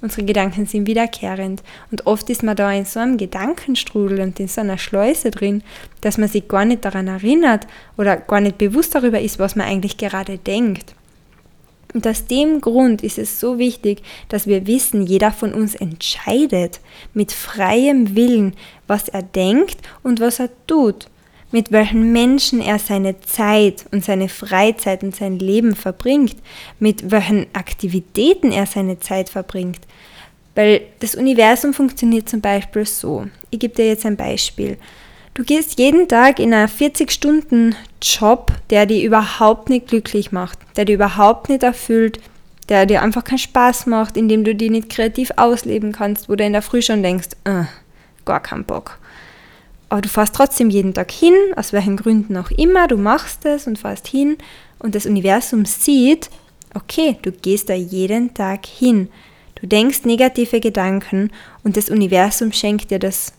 Unsere 0.02 0.24
Gedanken 0.24 0.66
sind 0.66 0.86
wiederkehrend 0.86 1.62
und 1.90 2.06
oft 2.06 2.30
ist 2.30 2.42
man 2.42 2.56
da 2.56 2.72
in 2.72 2.86
so 2.86 3.00
einem 3.00 3.18
Gedankenstrudel 3.18 4.20
und 4.20 4.40
in 4.40 4.48
so 4.48 4.62
einer 4.62 4.78
Schleuse 4.78 5.30
drin, 5.30 5.62
dass 6.00 6.16
man 6.16 6.28
sich 6.28 6.48
gar 6.48 6.64
nicht 6.64 6.84
daran 6.84 7.08
erinnert 7.08 7.66
oder 7.98 8.16
gar 8.16 8.40
nicht 8.40 8.58
bewusst 8.58 8.94
darüber 8.94 9.20
ist, 9.20 9.38
was 9.38 9.56
man 9.56 9.66
eigentlich 9.66 9.98
gerade 9.98 10.38
denkt. 10.38 10.94
Und 11.92 12.06
aus 12.06 12.26
dem 12.26 12.60
Grund 12.60 13.02
ist 13.02 13.18
es 13.18 13.40
so 13.40 13.58
wichtig, 13.58 14.02
dass 14.28 14.46
wir 14.46 14.66
wissen, 14.66 15.06
jeder 15.06 15.32
von 15.32 15.52
uns 15.52 15.74
entscheidet 15.74 16.80
mit 17.14 17.32
freiem 17.32 18.14
Willen, 18.14 18.54
was 18.86 19.08
er 19.08 19.22
denkt 19.22 19.78
und 20.02 20.20
was 20.20 20.38
er 20.38 20.50
tut 20.66 21.08
mit 21.52 21.72
welchen 21.72 22.12
Menschen 22.12 22.60
er 22.60 22.78
seine 22.78 23.20
Zeit 23.20 23.84
und 23.90 24.04
seine 24.04 24.28
Freizeit 24.28 25.02
und 25.02 25.16
sein 25.16 25.38
Leben 25.38 25.74
verbringt, 25.74 26.36
mit 26.78 27.10
welchen 27.10 27.46
Aktivitäten 27.52 28.52
er 28.52 28.66
seine 28.66 29.00
Zeit 29.00 29.28
verbringt. 29.28 29.80
Weil 30.54 30.82
das 31.00 31.14
Universum 31.14 31.72
funktioniert 31.74 32.28
zum 32.28 32.40
Beispiel 32.40 32.86
so. 32.86 33.26
Ich 33.50 33.58
gebe 33.58 33.74
dir 33.74 33.86
jetzt 33.86 34.06
ein 34.06 34.16
Beispiel. 34.16 34.78
Du 35.40 35.46
gehst 35.46 35.78
jeden 35.78 36.06
Tag 36.06 36.38
in 36.38 36.52
einen 36.52 36.68
40-Stunden-Job, 36.68 38.52
der 38.68 38.84
dich 38.84 39.02
überhaupt 39.04 39.70
nicht 39.70 39.88
glücklich 39.88 40.32
macht, 40.32 40.58
der 40.76 40.84
dich 40.84 40.96
überhaupt 40.96 41.48
nicht 41.48 41.62
erfüllt, 41.62 42.20
der 42.68 42.84
dir 42.84 43.00
einfach 43.00 43.24
keinen 43.24 43.38
Spaß 43.38 43.86
macht, 43.86 44.18
in 44.18 44.28
dem 44.28 44.44
du 44.44 44.54
dich 44.54 44.70
nicht 44.70 44.90
kreativ 44.90 45.30
ausleben 45.36 45.92
kannst, 45.92 46.28
wo 46.28 46.36
du 46.36 46.44
in 46.44 46.52
der 46.52 46.60
Früh 46.60 46.82
schon 46.82 47.02
denkst, 47.02 47.28
äh, 47.44 47.62
gar 48.26 48.40
keinen 48.40 48.64
Bock 48.64 48.98
aber 49.90 50.02
du 50.02 50.08
fährst 50.08 50.34
trotzdem 50.36 50.70
jeden 50.70 50.94
Tag 50.94 51.10
hin, 51.10 51.34
aus 51.56 51.72
welchen 51.72 51.96
Gründen 51.96 52.36
auch 52.36 52.50
immer, 52.52 52.86
du 52.86 52.96
machst 52.96 53.44
es 53.44 53.66
und 53.66 53.78
fährst 53.78 54.06
hin 54.06 54.38
und 54.78 54.94
das 54.94 55.04
Universum 55.04 55.64
sieht, 55.64 56.30
okay, 56.74 57.16
du 57.22 57.32
gehst 57.32 57.68
da 57.68 57.74
jeden 57.74 58.32
Tag 58.32 58.66
hin. 58.66 59.08
Du 59.56 59.66
denkst 59.66 60.04
negative 60.04 60.60
Gedanken 60.60 61.30
und 61.64 61.76
das 61.76 61.90
Universum 61.90 62.52
schenkt 62.52 62.92
dir 62.92 63.00
das, 63.00 63.32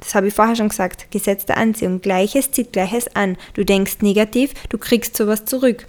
das 0.00 0.14
habe 0.14 0.28
ich 0.28 0.34
vorher 0.34 0.56
schon 0.56 0.68
gesagt, 0.68 1.10
Gesetz 1.10 1.44
der 1.46 1.56
Anziehung. 1.56 2.00
Gleiches 2.00 2.52
zieht 2.52 2.72
Gleiches 2.72 3.14
an. 3.16 3.36
Du 3.54 3.64
denkst 3.64 3.98
negativ, 4.00 4.54
du 4.68 4.78
kriegst 4.78 5.16
sowas 5.16 5.44
zurück. 5.44 5.86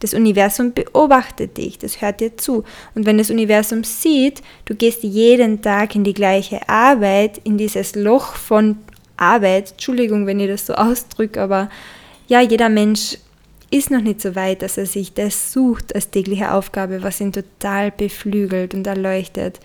Das 0.00 0.12
Universum 0.12 0.74
beobachtet 0.74 1.56
dich, 1.56 1.78
das 1.78 2.02
hört 2.02 2.20
dir 2.20 2.36
zu. 2.36 2.64
Und 2.94 3.06
wenn 3.06 3.16
das 3.16 3.30
Universum 3.30 3.82
sieht, 3.82 4.42
du 4.66 4.74
gehst 4.74 5.02
jeden 5.02 5.62
Tag 5.62 5.94
in 5.94 6.04
die 6.04 6.12
gleiche 6.12 6.68
Arbeit, 6.68 7.40
in 7.44 7.56
dieses 7.56 7.94
Loch 7.94 8.34
von 8.34 8.76
Arbeit, 9.16 9.72
Entschuldigung, 9.72 10.26
wenn 10.26 10.40
ich 10.40 10.48
das 10.48 10.66
so 10.66 10.74
ausdrücke, 10.74 11.40
aber 11.40 11.70
ja, 12.28 12.42
jeder 12.42 12.68
Mensch 12.68 13.16
ist 13.70 13.90
noch 13.90 14.02
nicht 14.02 14.20
so 14.20 14.34
weit, 14.34 14.62
dass 14.62 14.76
er 14.76 14.86
sich 14.86 15.14
das 15.14 15.52
sucht 15.52 15.94
als 15.94 16.10
tägliche 16.10 16.52
Aufgabe, 16.52 17.02
was 17.02 17.20
ihn 17.20 17.32
total 17.32 17.90
beflügelt 17.90 18.74
und 18.74 18.86
erleuchtet. 18.86 19.60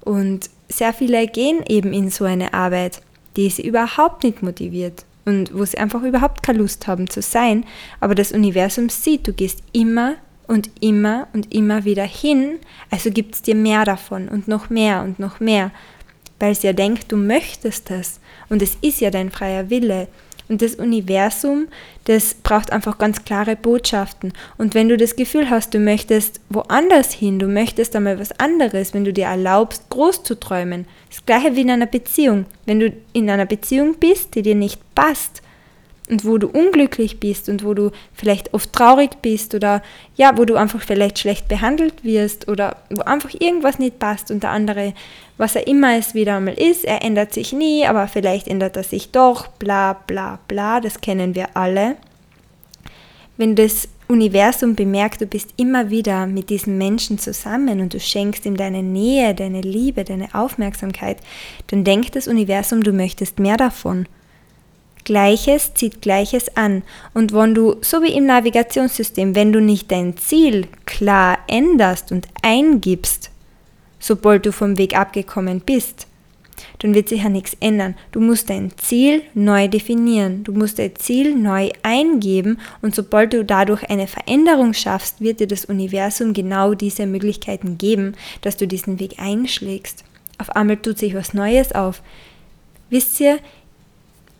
Und 0.00 0.48
sehr 0.68 0.92
viele 0.92 1.26
gehen 1.26 1.62
eben 1.68 1.92
in 1.92 2.10
so 2.10 2.24
eine 2.24 2.54
Arbeit, 2.54 3.00
die 3.36 3.50
sie 3.50 3.66
überhaupt 3.66 4.24
nicht 4.24 4.42
motiviert 4.42 5.04
und 5.24 5.56
wo 5.56 5.64
sie 5.64 5.78
einfach 5.78 6.02
überhaupt 6.02 6.42
keine 6.42 6.58
Lust 6.58 6.86
haben 6.86 7.08
zu 7.08 7.22
sein. 7.22 7.64
Aber 8.00 8.14
das 8.14 8.32
Universum 8.32 8.88
sieht, 8.88 9.26
du 9.26 9.32
gehst 9.32 9.62
immer 9.72 10.14
und 10.46 10.70
immer 10.80 11.28
und 11.34 11.54
immer 11.54 11.84
wieder 11.84 12.04
hin, 12.04 12.58
also 12.90 13.10
gibt 13.10 13.34
es 13.34 13.42
dir 13.42 13.54
mehr 13.54 13.84
davon 13.84 14.28
und 14.28 14.48
noch 14.48 14.70
mehr 14.70 15.02
und 15.02 15.18
noch 15.18 15.40
mehr 15.40 15.70
weil 16.38 16.52
es 16.52 16.62
ja 16.62 16.72
denkt, 16.72 17.10
du 17.10 17.16
möchtest 17.16 17.90
das. 17.90 18.20
Und 18.48 18.62
es 18.62 18.76
ist 18.80 19.00
ja 19.00 19.10
dein 19.10 19.30
freier 19.30 19.70
Wille. 19.70 20.08
Und 20.48 20.62
das 20.62 20.76
Universum, 20.76 21.68
das 22.04 22.34
braucht 22.34 22.72
einfach 22.72 22.96
ganz 22.98 23.24
klare 23.24 23.54
Botschaften. 23.54 24.32
Und 24.56 24.74
wenn 24.74 24.88
du 24.88 24.96
das 24.96 25.16
Gefühl 25.16 25.50
hast, 25.50 25.74
du 25.74 25.78
möchtest 25.78 26.40
woanders 26.48 27.12
hin, 27.12 27.38
du 27.38 27.46
möchtest 27.46 27.94
einmal 27.94 28.18
was 28.18 28.38
anderes, 28.40 28.94
wenn 28.94 29.04
du 29.04 29.12
dir 29.12 29.26
erlaubst, 29.26 29.90
groß 29.90 30.22
zu 30.22 30.40
träumen, 30.40 30.86
das 31.10 31.24
gleiche 31.26 31.54
wie 31.54 31.62
in 31.62 31.70
einer 31.70 31.86
Beziehung. 31.86 32.46
Wenn 32.64 32.80
du 32.80 32.92
in 33.12 33.28
einer 33.28 33.46
Beziehung 33.46 33.96
bist, 33.98 34.34
die 34.34 34.42
dir 34.42 34.54
nicht 34.54 34.80
passt, 34.94 35.42
und 36.10 36.24
wo 36.24 36.38
du 36.38 36.48
unglücklich 36.48 37.20
bist 37.20 37.48
und 37.48 37.64
wo 37.64 37.74
du 37.74 37.90
vielleicht 38.12 38.54
oft 38.54 38.72
traurig 38.72 39.22
bist 39.22 39.54
oder 39.54 39.82
ja, 40.16 40.36
wo 40.36 40.44
du 40.44 40.56
einfach 40.56 40.82
vielleicht 40.82 41.18
schlecht 41.18 41.48
behandelt 41.48 42.04
wirst 42.04 42.48
oder 42.48 42.76
wo 42.90 43.02
einfach 43.02 43.30
irgendwas 43.38 43.78
nicht 43.78 43.98
passt 43.98 44.30
und 44.30 44.42
der 44.42 44.50
andere, 44.50 44.94
was 45.36 45.56
er 45.56 45.66
immer 45.66 45.96
es 45.96 46.14
wieder 46.14 46.36
einmal 46.36 46.54
ist, 46.54 46.84
er 46.84 47.02
ändert 47.02 47.32
sich 47.32 47.52
nie, 47.52 47.86
aber 47.86 48.08
vielleicht 48.08 48.48
ändert 48.48 48.76
er 48.76 48.84
sich 48.84 49.10
doch, 49.10 49.48
bla 49.48 49.92
bla 49.92 50.38
bla, 50.48 50.80
das 50.80 51.00
kennen 51.00 51.34
wir 51.34 51.56
alle. 51.56 51.96
Wenn 53.36 53.54
das 53.54 53.88
Universum 54.08 54.74
bemerkt, 54.74 55.20
du 55.20 55.26
bist 55.26 55.52
immer 55.56 55.90
wieder 55.90 56.26
mit 56.26 56.48
diesem 56.48 56.78
Menschen 56.78 57.18
zusammen 57.18 57.80
und 57.80 57.92
du 57.92 58.00
schenkst 58.00 58.46
ihm 58.46 58.56
deine 58.56 58.82
Nähe, 58.82 59.34
deine 59.34 59.60
Liebe, 59.60 60.02
deine 60.02 60.34
Aufmerksamkeit, 60.34 61.18
dann 61.66 61.84
denkt 61.84 62.16
das 62.16 62.26
Universum, 62.26 62.82
du 62.82 62.92
möchtest 62.92 63.38
mehr 63.38 63.58
davon. 63.58 64.06
Gleiches 65.08 65.72
zieht 65.72 66.02
Gleiches 66.02 66.54
an. 66.54 66.82
Und 67.14 67.32
wenn 67.32 67.54
du, 67.54 67.76
so 67.80 68.02
wie 68.02 68.12
im 68.12 68.26
Navigationssystem, 68.26 69.34
wenn 69.34 69.54
du 69.54 69.60
nicht 69.62 69.90
dein 69.90 70.18
Ziel 70.18 70.66
klar 70.84 71.38
änderst 71.46 72.12
und 72.12 72.28
eingibst, 72.42 73.30
sobald 73.98 74.44
du 74.44 74.52
vom 74.52 74.76
Weg 74.76 74.94
abgekommen 74.94 75.62
bist, 75.64 76.06
dann 76.80 76.94
wird 76.94 77.08
sich 77.08 77.22
ja 77.22 77.30
nichts 77.30 77.56
ändern. 77.58 77.94
Du 78.12 78.20
musst 78.20 78.50
dein 78.50 78.76
Ziel 78.76 79.22
neu 79.32 79.66
definieren. 79.68 80.44
Du 80.44 80.52
musst 80.52 80.78
dein 80.78 80.94
Ziel 80.96 81.34
neu 81.34 81.70
eingeben 81.82 82.60
und 82.82 82.94
sobald 82.94 83.32
du 83.32 83.46
dadurch 83.46 83.88
eine 83.88 84.08
Veränderung 84.08 84.74
schaffst, 84.74 85.22
wird 85.22 85.40
dir 85.40 85.46
das 85.46 85.64
Universum 85.64 86.34
genau 86.34 86.74
diese 86.74 87.06
Möglichkeiten 87.06 87.78
geben, 87.78 88.12
dass 88.42 88.58
du 88.58 88.68
diesen 88.68 89.00
Weg 89.00 89.18
einschlägst. 89.18 90.04
Auf 90.36 90.54
einmal 90.54 90.76
tut 90.76 90.98
sich 90.98 91.14
was 91.14 91.32
Neues 91.32 91.72
auf. 91.72 92.02
Wisst 92.90 93.20
ihr, 93.20 93.38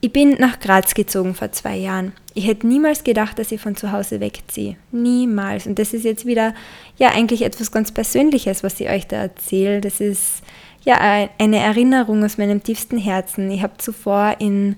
ich 0.01 0.13
bin 0.13 0.37
nach 0.39 0.61
Graz 0.61 0.95
gezogen 0.95 1.35
vor 1.35 1.51
zwei 1.53 1.77
Jahren. 1.77 2.13
Ich 2.35 2.47
hätte 2.47 2.67
niemals 2.67 3.03
gedacht, 3.03 3.39
dass 3.39 3.51
ich 3.51 3.61
von 3.61 3.75
zu 3.75 3.91
Hause 3.91 4.21
wegziehe. 4.21 4.77
Niemals. 4.93 5.67
Und 5.67 5.79
das 5.79 5.93
ist 5.93 6.05
jetzt 6.05 6.25
wieder, 6.25 6.55
ja, 6.99 7.09
eigentlich 7.11 7.43
etwas 7.43 7.73
ganz 7.73 7.91
Persönliches, 7.91 8.63
was 8.63 8.79
ich 8.79 8.89
euch 8.89 9.09
da 9.09 9.17
erzähle. 9.17 9.81
Das 9.81 10.01
ist, 10.01 10.43
ja, 10.85 11.29
eine 11.39 11.59
Erinnerung 11.59 12.25
aus 12.25 12.39
meinem 12.39 12.63
tiefsten 12.63 12.99
Herzen. 12.99 13.51
Ich 13.51 13.63
habe 13.63 13.79
zuvor 13.79 14.37
in 14.39 14.77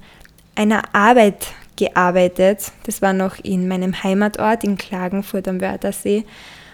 einer 0.54 0.94
Arbeit 0.94 1.48
gearbeitet. 1.76 2.72
Das 2.84 3.02
war 3.02 3.12
noch 3.12 3.38
in 3.42 3.68
meinem 3.68 4.02
Heimatort 4.02 4.64
in 4.64 4.78
Klagenfurt 4.78 5.48
am 5.48 5.60
Wörthersee. 5.60 6.24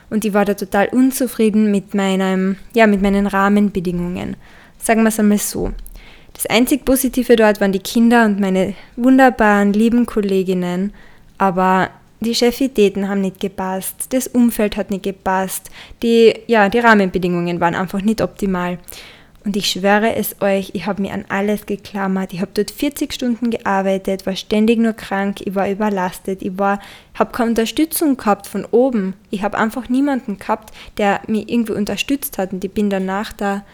Und 0.09 0.25
ich 0.25 0.35
war 0.35 0.45
da 0.45 0.55
total 0.55 0.89
unzufrieden 0.93 1.73
mit 1.73 1.95
meinem, 1.95 2.57
ja, 2.75 2.87
mit 2.87 3.03
meinen 3.03 3.27
Rahmenbedingungen. 3.27 4.37
Sagen 4.79 5.03
wir 5.03 5.09
es 5.09 5.19
einmal 5.19 5.39
so. 5.39 5.73
Das 6.37 6.45
einzig 6.47 6.85
Positive 6.85 7.35
dort 7.35 7.63
waren 7.63 7.73
die 7.73 7.79
Kinder 7.79 8.27
und 8.27 8.39
meine 8.39 8.75
wunderbaren, 8.97 9.73
lieben 9.73 10.05
Kolleginnen, 10.05 10.93
aber 11.39 11.89
die 12.21 12.35
Chefitäten 12.35 13.09
haben 13.09 13.23
nicht 13.23 13.41
gepasst, 13.41 14.09
das 14.11 14.27
Umfeld 14.27 14.77
hat 14.77 14.91
nicht 14.91 15.05
gepasst, 15.05 15.71
die, 16.03 16.35
ja, 16.47 16.69
die 16.69 16.79
Rahmenbedingungen 16.79 17.59
waren 17.61 17.75
einfach 17.75 18.03
nicht 18.03 18.21
optimal. 18.21 18.79
Und 19.47 19.57
ich 19.57 19.71
schwöre 19.71 20.17
es 20.17 20.43
euch, 20.43 20.73
ich 20.75 20.87
habe 20.87 21.01
mir 21.01 21.13
an 21.13 21.25
alles 21.29 21.67
geklammert. 21.67 22.33
Ich 22.33 22.41
habe 22.41 22.51
dort 22.53 22.73
40 22.73 23.13
Stunden 23.13 23.51
gearbeitet, 23.51 24.27
war 24.27 24.35
ständig 24.35 24.81
nur 24.81 24.93
krank, 24.93 25.41
ich 25.41 25.55
war 25.55 25.71
überlastet, 25.71 26.43
ich 26.43 26.59
war, 26.59 26.81
habe 27.15 27.31
keine 27.31 27.51
Unterstützung 27.51 28.17
gehabt 28.17 28.49
von 28.49 28.65
oben. 28.65 29.15
Ich 29.31 29.45
habe 29.45 29.57
einfach 29.57 29.89
niemanden 29.89 30.39
gehabt, 30.39 30.75
der 30.99 31.21
mich 31.29 31.49
irgendwie 31.49 31.75
unterstützt 31.75 32.39
hat. 32.39 32.53
Und 32.53 32.65
ich 32.65 32.73
bin 32.73 32.91
dann 32.91 33.07
nach 33.07 33.33
der, 33.33 33.65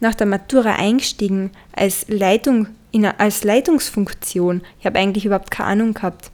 nach 0.00 0.14
der 0.14 0.26
Matura 0.26 0.76
eingestiegen 0.76 1.50
als 1.72 2.06
Leitung, 2.08 2.68
in, 2.90 3.06
als 3.06 3.44
Leitungsfunktion. 3.44 4.62
Ich 4.80 4.86
habe 4.86 4.98
eigentlich 4.98 5.26
überhaupt 5.26 5.50
keine 5.50 5.70
Ahnung 5.70 5.94
gehabt. 5.94 6.30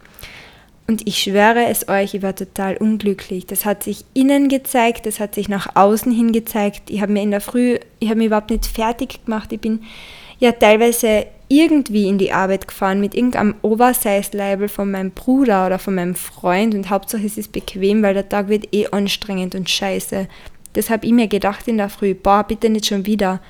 Und 0.89 1.07
ich 1.07 1.19
schwöre 1.19 1.67
es 1.67 1.89
euch, 1.89 2.15
ich 2.15 2.23
war 2.23 2.37
total 2.37 2.77
unglücklich. 2.77 3.45
Das 3.47 3.65
hat 3.65 3.83
sich 3.83 4.05
innen 4.15 4.49
gezeigt, 4.49 5.05
das 5.07 5.19
hat 5.19 5.35
sich 5.35 5.49
nach 5.49 5.75
außen 5.75 6.13
hin 6.13 6.31
gezeigt. 6.31 6.91
Ich 6.91 7.03
habe 7.03 7.13
mir 7.13 7.23
in 7.23 7.33
der 7.33 7.41
Früh, 7.41 7.79
ich 7.99 8.09
habe 8.09 8.19
mich 8.19 8.29
überhaupt 8.29 8.51
nicht 8.51 8.67
fertig 8.67 9.25
gemacht. 9.25 9.53
Ich 9.53 9.61
bin 9.61 9.83
ja 10.39 10.53
teilweise 10.53 11.27
irgendwie 11.49 12.09
in 12.09 12.19
die 12.19 12.33
Arbeit 12.33 12.69
gefahren 12.69 13.01
mit 13.01 13.15
irgendeinem 13.15 13.55
Oversize-Label 13.63 14.69
von 14.69 14.91
meinem 14.91 15.11
Bruder 15.11 15.67
oder 15.67 15.79
von 15.79 15.95
meinem 15.95 16.15
Freund 16.15 16.75
und 16.75 16.91
Hauptsache 16.91 17.25
es 17.25 17.39
ist 17.39 17.53
bequem, 17.53 18.03
weil 18.03 18.15
der 18.15 18.29
Tag 18.29 18.49
wird 18.49 18.73
eh 18.73 18.89
anstrengend 18.89 19.55
und 19.55 19.69
scheiße. 19.69 20.29
Das 20.77 20.91
habe 20.91 21.07
ich 21.07 21.13
mir 21.13 21.29
gedacht 21.29 21.67
in 21.69 21.79
der 21.79 21.89
Früh, 21.89 22.15
boah, 22.15 22.45
bitte 22.45 22.71
nicht 22.71 22.87
schon 22.87 23.07
wieder. 23.07 23.41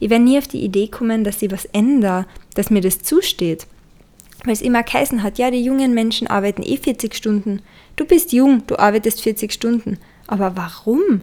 Ich 0.00 0.10
werde 0.10 0.24
nie 0.24 0.38
auf 0.38 0.48
die 0.48 0.64
Idee 0.64 0.88
kommen, 0.88 1.24
dass 1.24 1.42
ich 1.42 1.50
was 1.50 1.64
ändere, 1.66 2.26
dass 2.54 2.70
mir 2.70 2.80
das 2.80 3.02
zusteht 3.02 3.66
weil 4.44 4.54
es 4.54 4.62
immer 4.62 4.82
geheißen 4.82 5.22
hat, 5.22 5.38
ja, 5.38 5.50
die 5.50 5.62
jungen 5.62 5.94
Menschen 5.94 6.26
arbeiten 6.26 6.62
eh 6.62 6.76
40 6.76 7.14
Stunden. 7.14 7.62
Du 7.96 8.04
bist 8.04 8.32
jung, 8.32 8.66
du 8.66 8.78
arbeitest 8.78 9.22
40 9.22 9.52
Stunden. 9.52 9.98
Aber 10.26 10.56
warum? 10.56 11.22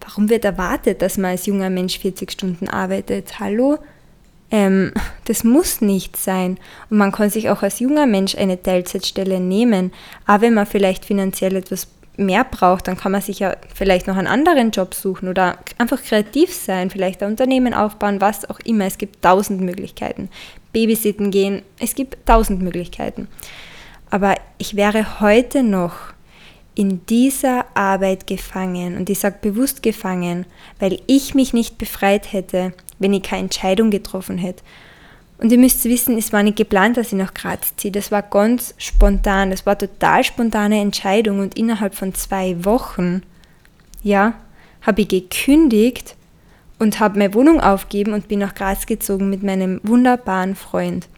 Warum 0.00 0.28
wird 0.28 0.44
erwartet, 0.44 1.02
dass 1.02 1.18
man 1.18 1.32
als 1.32 1.46
junger 1.46 1.70
Mensch 1.70 1.98
40 1.98 2.30
Stunden 2.30 2.68
arbeitet? 2.68 3.40
Hallo? 3.40 3.78
Ähm, 4.50 4.92
das 5.24 5.44
muss 5.44 5.80
nicht 5.80 6.16
sein. 6.16 6.58
Und 6.90 6.98
man 6.98 7.12
kann 7.12 7.30
sich 7.30 7.50
auch 7.50 7.62
als 7.62 7.80
junger 7.80 8.06
Mensch 8.06 8.36
eine 8.36 8.62
Teilzeitstelle 8.62 9.40
nehmen. 9.40 9.92
Aber 10.26 10.42
wenn 10.42 10.54
man 10.54 10.66
vielleicht 10.66 11.04
finanziell 11.04 11.56
etwas 11.56 11.88
mehr 12.18 12.44
braucht, 12.44 12.88
dann 12.88 12.96
kann 12.96 13.12
man 13.12 13.22
sich 13.22 13.38
ja 13.38 13.56
vielleicht 13.74 14.06
noch 14.06 14.16
einen 14.16 14.26
anderen 14.26 14.72
Job 14.72 14.92
suchen 14.92 15.28
oder 15.28 15.58
einfach 15.78 16.02
kreativ 16.02 16.52
sein, 16.52 16.90
vielleicht 16.90 17.22
ein 17.22 17.30
Unternehmen 17.30 17.72
aufbauen, 17.72 18.20
was 18.20 18.48
auch 18.50 18.60
immer. 18.60 18.84
Es 18.86 18.98
gibt 18.98 19.22
tausend 19.22 19.60
Möglichkeiten. 19.60 20.28
Babysitten 20.72 21.30
gehen, 21.30 21.62
es 21.78 21.94
gibt 21.94 22.26
tausend 22.26 22.60
Möglichkeiten. 22.60 23.28
Aber 24.10 24.34
ich 24.58 24.74
wäre 24.74 25.20
heute 25.20 25.62
noch 25.62 25.94
in 26.74 27.04
dieser 27.06 27.66
Arbeit 27.74 28.26
gefangen 28.26 28.96
und 28.96 29.10
ich 29.10 29.18
sage 29.18 29.38
bewusst 29.40 29.82
gefangen, 29.82 30.46
weil 30.78 31.00
ich 31.06 31.34
mich 31.34 31.52
nicht 31.52 31.78
befreit 31.78 32.32
hätte, 32.32 32.72
wenn 32.98 33.12
ich 33.12 33.22
keine 33.22 33.42
Entscheidung 33.42 33.90
getroffen 33.90 34.38
hätte. 34.38 34.62
Und 35.38 35.52
ihr 35.52 35.58
müsst 35.58 35.84
wissen, 35.84 36.18
es 36.18 36.32
war 36.32 36.42
nicht 36.42 36.56
geplant, 36.56 36.96
dass 36.96 37.08
ich 37.08 37.18
nach 37.18 37.32
Graz 37.32 37.74
ziehe. 37.76 37.92
Das 37.92 38.10
war 38.10 38.22
ganz 38.22 38.74
spontan. 38.76 39.50
Das 39.50 39.66
war 39.66 39.78
total 39.78 40.24
spontane 40.24 40.80
Entscheidung. 40.80 41.38
Und 41.38 41.56
innerhalb 41.56 41.94
von 41.94 42.12
zwei 42.14 42.64
Wochen, 42.64 43.22
ja, 44.02 44.34
habe 44.82 45.02
ich 45.02 45.08
gekündigt 45.08 46.16
und 46.78 46.98
habe 46.98 47.18
meine 47.18 47.34
Wohnung 47.34 47.60
aufgegeben 47.60 48.12
und 48.12 48.28
bin 48.28 48.40
nach 48.40 48.54
Graz 48.54 48.86
gezogen 48.86 49.30
mit 49.30 49.42
meinem 49.42 49.80
wunderbaren 49.84 50.56
Freund. 50.56 51.08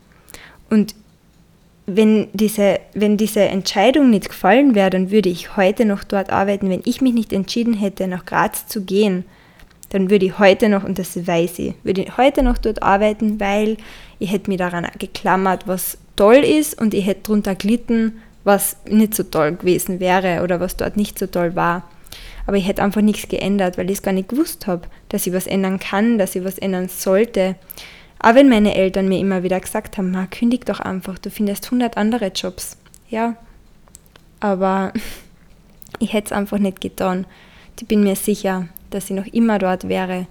Und 0.69 0.95
wenn 1.87 2.29
diese, 2.33 2.79
wenn 2.95 3.17
diese 3.17 3.41
Entscheidung 3.41 4.11
nicht 4.11 4.29
gefallen 4.29 4.75
wäre, 4.75 4.91
dann 4.91 5.11
würde 5.11 5.29
ich 5.29 5.57
heute 5.57 5.85
noch 5.85 6.05
dort 6.05 6.31
arbeiten. 6.31 6.69
Wenn 6.69 6.83
ich 6.85 7.01
mich 7.01 7.15
nicht 7.15 7.33
entschieden 7.33 7.75
hätte, 7.75 8.07
nach 8.07 8.27
Graz 8.27 8.67
zu 8.67 8.85
gehen, 8.85 9.25
dann 9.91 10.09
würde 10.09 10.27
ich 10.27 10.39
heute 10.39 10.69
noch, 10.69 10.85
und 10.85 10.99
das 10.99 11.27
weiß 11.27 11.59
ich, 11.59 11.75
würde 11.83 12.03
ich 12.03 12.17
heute 12.17 12.43
noch 12.43 12.59
dort 12.59 12.83
arbeiten, 12.83 13.41
weil 13.41 13.77
ich 14.21 14.31
hätte 14.31 14.51
mich 14.51 14.59
daran 14.59 14.87
geklammert, 14.99 15.67
was 15.67 15.99
toll 16.15 16.37
ist 16.37 16.81
und 16.81 16.95
ich 16.95 17.07
hätte 17.07 17.23
darunter 17.25 17.55
gelitten, 17.57 18.21
was 18.45 18.77
nicht 18.89 19.15
so 19.15 19.25
toll 19.25 19.57
gewesen 19.57 19.99
wäre 19.99 20.43
oder 20.45 20.61
was 20.61 20.77
dort 20.77 20.97
nicht 20.97 21.19
so 21.19 21.27
toll 21.27 21.57
war. 21.57 21.85
Aber 22.47 22.57
ich 22.57 22.67
hätte 22.67 22.83
einfach 22.83 23.01
nichts 23.01 23.29
geändert, 23.29 23.79
weil 23.79 23.91
ich 23.91 23.99
es 23.99 24.03
gar 24.03 24.13
nicht 24.13 24.29
gewusst 24.29 24.67
habe, 24.67 24.89
dass 25.09 25.27
ich 25.27 25.33
was 25.33 25.47
ändern 25.47 25.79
kann, 25.79 26.19
dass 26.19 26.37
ich 26.37 26.45
was 26.45 26.59
ändern 26.59 26.89
sollte. 26.89 27.57
Aber 28.19 28.37
wenn 28.37 28.49
meine 28.51 28.75
Eltern 28.75 29.09
mir 29.09 29.19
immer 29.19 29.43
wieder 29.43 29.59
gesagt 29.59 29.97
haben, 29.97 30.11
Ma, 30.11 30.27
kündig 30.27 30.67
doch 30.67 30.81
einfach, 30.81 31.19
du 31.19 31.31
findest 31.31 31.67
100 31.67 31.97
andere 31.97 32.27
Jobs. 32.27 32.77
Ja, 33.09 33.37
aber 34.41 34.93
ich 35.99 36.13
hätte 36.13 36.27
es 36.27 36.33
einfach 36.33 36.59
nicht 36.59 36.81
getan. 36.81 37.27
Ich 37.81 37.87
bin 37.87 38.03
mir 38.03 38.17
sicher, 38.17 38.69
dass 38.91 39.09
ich 39.09 39.17
noch 39.17 39.27
immer 39.27 39.59
dort 39.59 39.89
wäre. 39.89 40.27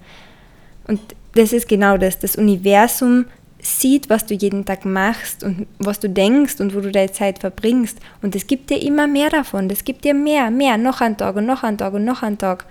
Und 0.86 1.00
das 1.34 1.52
ist 1.52 1.68
genau 1.68 1.96
das. 1.96 2.20
Das 2.20 2.36
Universum 2.36 3.26
sieht, 3.62 4.10
was 4.10 4.26
du 4.26 4.34
jeden 4.34 4.64
Tag 4.64 4.84
machst 4.84 5.44
und 5.44 5.66
was 5.78 6.00
du 6.00 6.08
denkst 6.08 6.60
und 6.60 6.74
wo 6.74 6.80
du 6.80 6.90
deine 6.90 7.12
Zeit 7.12 7.38
verbringst. 7.38 7.98
Und 8.22 8.34
es 8.34 8.46
gibt 8.46 8.70
dir 8.70 8.82
immer 8.82 9.06
mehr 9.06 9.30
davon. 9.30 9.68
Das 9.68 9.84
gibt 9.84 10.04
dir 10.04 10.14
mehr, 10.14 10.50
mehr, 10.50 10.78
noch 10.78 11.00
einen 11.00 11.16
Tag 11.16 11.36
und 11.36 11.46
noch 11.46 11.62
einen 11.62 11.78
Tag 11.78 11.92
und 11.94 12.04
noch 12.04 12.22
einen 12.22 12.38
Tag. 12.38 12.66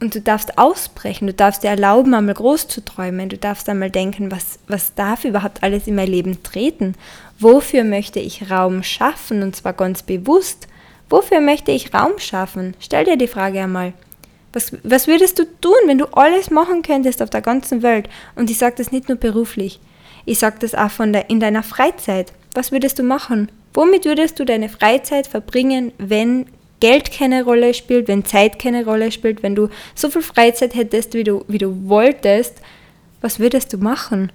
Und 0.00 0.16
du 0.16 0.20
darfst 0.20 0.58
ausbrechen, 0.58 1.28
du 1.28 1.32
darfst 1.32 1.62
dir 1.62 1.68
erlauben, 1.68 2.12
einmal 2.14 2.34
groß 2.34 2.66
zu 2.66 2.84
träumen. 2.84 3.28
Du 3.28 3.38
darfst 3.38 3.68
einmal 3.68 3.90
denken, 3.90 4.32
was, 4.32 4.58
was 4.66 4.94
darf 4.94 5.24
überhaupt 5.24 5.62
alles 5.62 5.86
in 5.86 5.94
mein 5.94 6.08
Leben 6.08 6.42
treten? 6.42 6.96
Wofür 7.38 7.84
möchte 7.84 8.18
ich 8.18 8.50
Raum 8.50 8.82
schaffen? 8.82 9.42
Und 9.42 9.54
zwar 9.54 9.74
ganz 9.74 10.02
bewusst. 10.02 10.66
Wofür 11.08 11.40
möchte 11.40 11.70
ich 11.70 11.94
Raum 11.94 12.18
schaffen? 12.18 12.74
Stell 12.80 13.04
dir 13.04 13.16
die 13.16 13.28
Frage 13.28 13.60
einmal. 13.60 13.92
Was, 14.52 14.72
was 14.82 15.06
würdest 15.06 15.38
du 15.38 15.44
tun, 15.60 15.72
wenn 15.86 15.98
du 15.98 16.06
alles 16.12 16.50
machen 16.50 16.82
könntest 16.82 17.22
auf 17.22 17.30
der 17.30 17.40
ganzen 17.40 17.82
Welt? 17.82 18.08
Und 18.36 18.50
ich 18.50 18.58
sage 18.58 18.74
das 18.76 18.92
nicht 18.92 19.08
nur 19.08 19.16
beruflich. 19.16 19.80
Ich 20.24 20.38
sage 20.38 20.56
das 20.60 20.74
auch 20.74 20.90
von 20.90 21.12
der, 21.12 21.30
in 21.30 21.40
deiner 21.40 21.62
Freizeit. 21.62 22.32
Was 22.54 22.70
würdest 22.70 22.98
du 22.98 23.02
machen? 23.02 23.50
Womit 23.74 24.04
würdest 24.04 24.38
du 24.38 24.44
deine 24.44 24.68
Freizeit 24.68 25.26
verbringen, 25.26 25.92
wenn 25.98 26.46
Geld 26.80 27.12
keine 27.12 27.44
Rolle 27.44 27.74
spielt, 27.74 28.08
wenn 28.08 28.24
Zeit 28.24 28.58
keine 28.58 28.84
Rolle 28.84 29.12
spielt, 29.12 29.42
wenn 29.42 29.54
du 29.54 29.68
so 29.94 30.10
viel 30.10 30.22
Freizeit 30.22 30.74
hättest, 30.74 31.14
wie 31.14 31.24
du, 31.24 31.44
wie 31.48 31.58
du 31.58 31.88
wolltest? 31.88 32.56
Was 33.20 33.38
würdest 33.38 33.72
du 33.72 33.78
machen? 33.78 34.32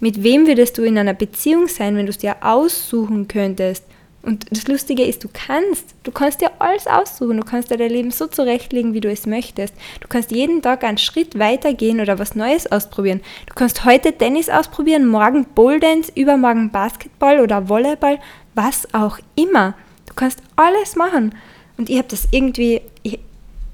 Mit 0.00 0.22
wem 0.22 0.46
würdest 0.46 0.78
du 0.78 0.82
in 0.82 0.96
einer 0.96 1.14
Beziehung 1.14 1.66
sein, 1.66 1.96
wenn 1.96 2.06
du 2.06 2.10
es 2.10 2.18
dir 2.18 2.36
aussuchen 2.40 3.26
könntest? 3.28 3.84
Und 4.28 4.44
das 4.50 4.68
Lustige 4.68 5.04
ist, 5.04 5.24
du 5.24 5.30
kannst, 5.32 5.86
du 6.02 6.12
kannst 6.12 6.42
dir 6.42 6.50
alles 6.58 6.86
aussuchen, 6.86 7.38
du 7.38 7.44
kannst 7.44 7.70
dir 7.70 7.78
dein 7.78 7.88
Leben 7.88 8.10
so 8.10 8.26
zurechtlegen, 8.26 8.92
wie 8.92 9.00
du 9.00 9.10
es 9.10 9.24
möchtest. 9.24 9.72
Du 10.00 10.06
kannst 10.06 10.32
jeden 10.32 10.60
Tag 10.60 10.84
einen 10.84 10.98
Schritt 10.98 11.38
weitergehen 11.38 11.98
oder 11.98 12.18
was 12.18 12.34
Neues 12.34 12.70
ausprobieren. 12.70 13.22
Du 13.46 13.54
kannst 13.54 13.86
heute 13.86 14.12
Tennis 14.12 14.50
ausprobieren, 14.50 15.06
morgen 15.06 15.46
Dance, 15.80 16.12
übermorgen 16.14 16.70
Basketball 16.70 17.40
oder 17.40 17.70
Volleyball, 17.70 18.18
was 18.54 18.86
auch 18.92 19.18
immer. 19.34 19.72
Du 20.04 20.12
kannst 20.12 20.40
alles 20.56 20.94
machen. 20.94 21.34
Und 21.78 21.88
ich 21.88 21.96
habe 21.96 22.08
das 22.08 22.28
irgendwie, 22.30 22.82
ich, 23.04 23.18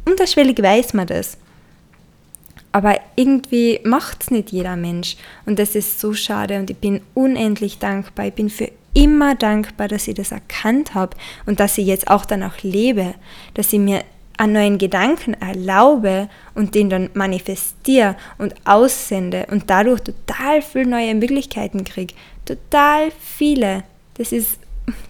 unterschwellig 0.05 0.62
weiß 0.62 0.95
man 0.95 1.09
das. 1.09 1.37
Aber 2.71 3.01
irgendwie 3.17 3.81
macht 3.83 4.23
es 4.23 4.31
nicht 4.31 4.53
jeder 4.53 4.77
Mensch. 4.77 5.17
Und 5.47 5.59
das 5.59 5.75
ist 5.75 5.99
so 5.99 6.14
schade 6.14 6.61
und 6.61 6.71
ich 6.71 6.77
bin 6.77 7.01
unendlich 7.14 7.81
dankbar. 7.81 8.29
Ich 8.29 8.35
bin 8.35 8.51
für 8.51 8.71
immer 8.94 9.35
dankbar, 9.35 9.88
dass 9.88 10.09
ich 10.09 10.14
das 10.14 10.33
erkannt 10.33 10.94
habe 10.94 11.16
und 11.46 11.61
dass 11.61 11.78
ich 11.78 11.87
jetzt 11.87 12.09
auch 12.09 12.24
danach 12.24 12.62
lebe, 12.62 13.14
dass 13.54 13.72
ich 13.72 13.80
mir 13.80 14.02
einen 14.37 14.52
neuen 14.52 14.78
Gedanken 14.78 15.35
erlaube 15.35 16.28
und 16.54 16.74
den 16.74 16.90
dann 16.90 17.11
manifestiere 17.14 18.16
und 18.38 18.54
aussende 18.64 19.46
und 19.50 19.70
dadurch 19.70 20.00
total 20.00 20.62
viele 20.62 20.87
neue 20.87 21.14
Möglichkeiten 21.14 21.85
kriege. 21.85 22.14
Total 22.44 23.11
viele. 23.20 23.85
Das 24.14 24.33
ist, 24.33 24.59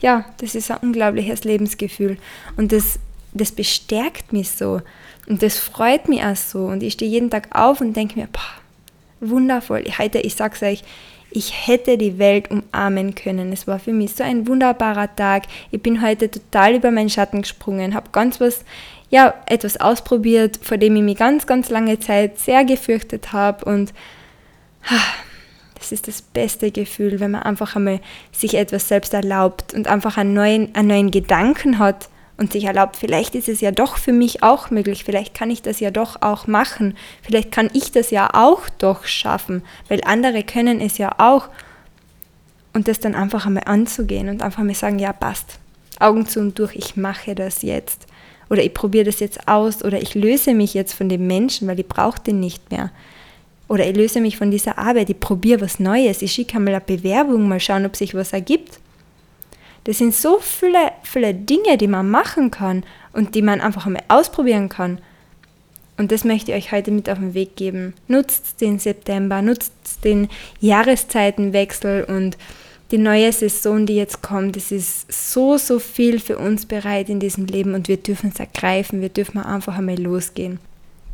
ja, 0.00 0.24
das 0.38 0.54
ist 0.54 0.70
ein 0.70 0.78
unglaubliches 0.78 1.44
Lebensgefühl 1.44 2.18
und 2.56 2.72
das, 2.72 2.98
das 3.32 3.52
bestärkt 3.52 4.32
mich 4.32 4.50
so 4.50 4.82
und 5.26 5.42
das 5.42 5.58
freut 5.58 6.08
mich 6.08 6.22
auch 6.22 6.36
so 6.36 6.66
und 6.66 6.82
ich 6.82 6.94
stehe 6.94 7.10
jeden 7.10 7.30
Tag 7.30 7.48
auf 7.56 7.80
und 7.80 7.94
denke 7.94 8.18
mir, 8.18 8.28
boah, 8.30 8.40
wundervoll. 9.20 9.84
Heute, 9.98 10.18
ich 10.18 10.34
sag's 10.34 10.62
euch, 10.62 10.84
ich 11.34 11.66
hätte 11.66 11.98
die 11.98 12.18
Welt 12.18 12.48
umarmen 12.50 13.14
können. 13.14 13.52
Es 13.52 13.66
war 13.66 13.78
für 13.80 13.92
mich 13.92 14.14
so 14.14 14.22
ein 14.22 14.46
wunderbarer 14.46 15.14
Tag. 15.14 15.42
Ich 15.72 15.82
bin 15.82 16.00
heute 16.00 16.30
total 16.30 16.76
über 16.76 16.92
meinen 16.92 17.10
Schatten 17.10 17.42
gesprungen, 17.42 17.94
habe 17.94 18.10
ganz 18.12 18.40
was, 18.40 18.64
ja, 19.10 19.34
etwas 19.46 19.76
ausprobiert, 19.76 20.60
vor 20.62 20.78
dem 20.78 20.94
ich 20.96 21.02
mich 21.02 21.18
ganz, 21.18 21.46
ganz 21.46 21.70
lange 21.70 21.98
Zeit 21.98 22.38
sehr 22.38 22.64
gefürchtet 22.64 23.32
habe 23.32 23.64
und 23.64 23.92
das 25.74 25.92
ist 25.92 26.08
das 26.08 26.22
beste 26.22 26.70
Gefühl, 26.70 27.20
wenn 27.20 27.32
man 27.32 27.42
einfach 27.42 27.76
einmal 27.76 28.00
sich 28.32 28.54
etwas 28.54 28.88
selbst 28.88 29.12
erlaubt 29.12 29.74
und 29.74 29.88
einfach 29.88 30.16
einen 30.16 30.34
neuen, 30.34 30.74
einen 30.74 30.88
neuen 30.88 31.10
Gedanken 31.10 31.78
hat, 31.78 32.08
und 32.36 32.52
sich 32.52 32.64
erlaubt, 32.64 32.96
vielleicht 32.96 33.34
ist 33.34 33.48
es 33.48 33.60
ja 33.60 33.70
doch 33.70 33.96
für 33.96 34.12
mich 34.12 34.42
auch 34.42 34.70
möglich, 34.70 35.04
vielleicht 35.04 35.34
kann 35.34 35.50
ich 35.50 35.62
das 35.62 35.80
ja 35.80 35.90
doch 35.90 36.22
auch 36.22 36.46
machen, 36.46 36.96
vielleicht 37.22 37.52
kann 37.52 37.70
ich 37.72 37.92
das 37.92 38.10
ja 38.10 38.30
auch 38.32 38.68
doch 38.78 39.04
schaffen, 39.04 39.62
weil 39.88 40.00
andere 40.04 40.42
können 40.42 40.80
es 40.80 40.98
ja 40.98 41.12
auch. 41.18 41.48
Und 42.72 42.88
das 42.88 42.98
dann 42.98 43.14
einfach 43.14 43.46
einmal 43.46 43.64
anzugehen 43.66 44.28
und 44.28 44.42
einfach 44.42 44.64
mal 44.64 44.74
sagen, 44.74 44.98
ja, 44.98 45.12
passt. 45.12 45.60
Augen 46.00 46.26
zu 46.26 46.40
und 46.40 46.58
durch, 46.58 46.74
ich 46.74 46.96
mache 46.96 47.36
das 47.36 47.62
jetzt. 47.62 48.08
Oder 48.50 48.64
ich 48.64 48.74
probiere 48.74 49.04
das 49.04 49.20
jetzt 49.20 49.46
aus 49.46 49.84
oder 49.84 50.02
ich 50.02 50.16
löse 50.16 50.54
mich 50.54 50.74
jetzt 50.74 50.92
von 50.92 51.08
dem 51.08 51.26
Menschen, 51.28 51.68
weil 51.68 51.78
ich 51.78 51.86
brauche 51.86 52.20
den 52.20 52.40
nicht 52.40 52.72
mehr. 52.72 52.90
Oder 53.68 53.86
ich 53.88 53.96
löse 53.96 54.20
mich 54.20 54.36
von 54.36 54.50
dieser 54.50 54.76
Arbeit, 54.76 55.08
ich 55.08 55.20
probiere 55.20 55.62
was 55.62 55.78
Neues, 55.78 56.20
ich 56.20 56.32
schicke 56.32 56.56
einmal 56.56 56.74
eine 56.74 56.84
Bewerbung, 56.84 57.48
mal 57.48 57.60
schauen, 57.60 57.86
ob 57.86 57.96
sich 57.96 58.14
was 58.14 58.32
ergibt. 58.32 58.78
Das 59.84 59.98
sind 59.98 60.14
so 60.14 60.38
viele, 60.40 60.92
viele 61.02 61.34
Dinge, 61.34 61.76
die 61.78 61.88
man 61.88 62.10
machen 62.10 62.50
kann 62.50 62.84
und 63.12 63.34
die 63.34 63.42
man 63.42 63.60
einfach 63.60 63.86
einmal 63.86 64.02
ausprobieren 64.08 64.68
kann. 64.68 64.98
Und 65.96 66.10
das 66.10 66.24
möchte 66.24 66.50
ich 66.50 66.56
euch 66.56 66.72
heute 66.72 66.90
mit 66.90 67.08
auf 67.08 67.18
den 67.18 67.34
Weg 67.34 67.56
geben. 67.56 67.94
Nutzt 68.08 68.60
den 68.60 68.78
September, 68.78 69.42
nutzt 69.42 69.72
den 70.02 70.28
Jahreszeitenwechsel 70.60 72.04
und 72.04 72.36
die 72.90 72.98
neue 72.98 73.32
Saison, 73.32 73.86
die 73.86 73.96
jetzt 73.96 74.22
kommt. 74.22 74.56
Es 74.56 74.72
ist 74.72 75.10
so, 75.12 75.56
so 75.56 75.78
viel 75.78 76.18
für 76.18 76.38
uns 76.38 76.66
bereit 76.66 77.08
in 77.08 77.20
diesem 77.20 77.46
Leben 77.46 77.74
und 77.74 77.88
wir 77.88 77.96
dürfen 77.96 78.30
es 78.32 78.40
ergreifen. 78.40 79.00
Wir 79.00 79.08
dürfen 79.08 79.38
einfach 79.38 79.78
einmal 79.78 80.00
losgehen. 80.00 80.58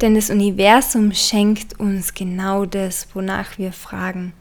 Denn 0.01 0.15
das 0.15 0.31
Universum 0.31 1.13
schenkt 1.13 1.79
uns 1.79 2.15
genau 2.15 2.65
das, 2.65 3.07
wonach 3.13 3.59
wir 3.59 3.73
fragen. 3.73 4.33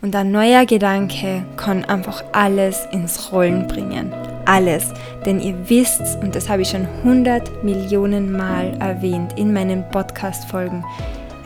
Und 0.00 0.14
ein 0.14 0.30
neuer 0.30 0.64
Gedanke 0.64 1.44
kann 1.56 1.84
einfach 1.84 2.22
alles 2.32 2.86
ins 2.92 3.32
Rollen 3.32 3.66
bringen. 3.66 4.12
Alles. 4.44 4.92
Denn 5.26 5.40
ihr 5.40 5.56
wisst, 5.68 6.18
und 6.22 6.36
das 6.36 6.48
habe 6.48 6.62
ich 6.62 6.68
schon 6.68 6.86
100 7.04 7.64
Millionen 7.64 8.30
Mal 8.30 8.76
erwähnt 8.78 9.36
in 9.36 9.52
meinen 9.52 9.88
Podcast-Folgen, 9.90 10.84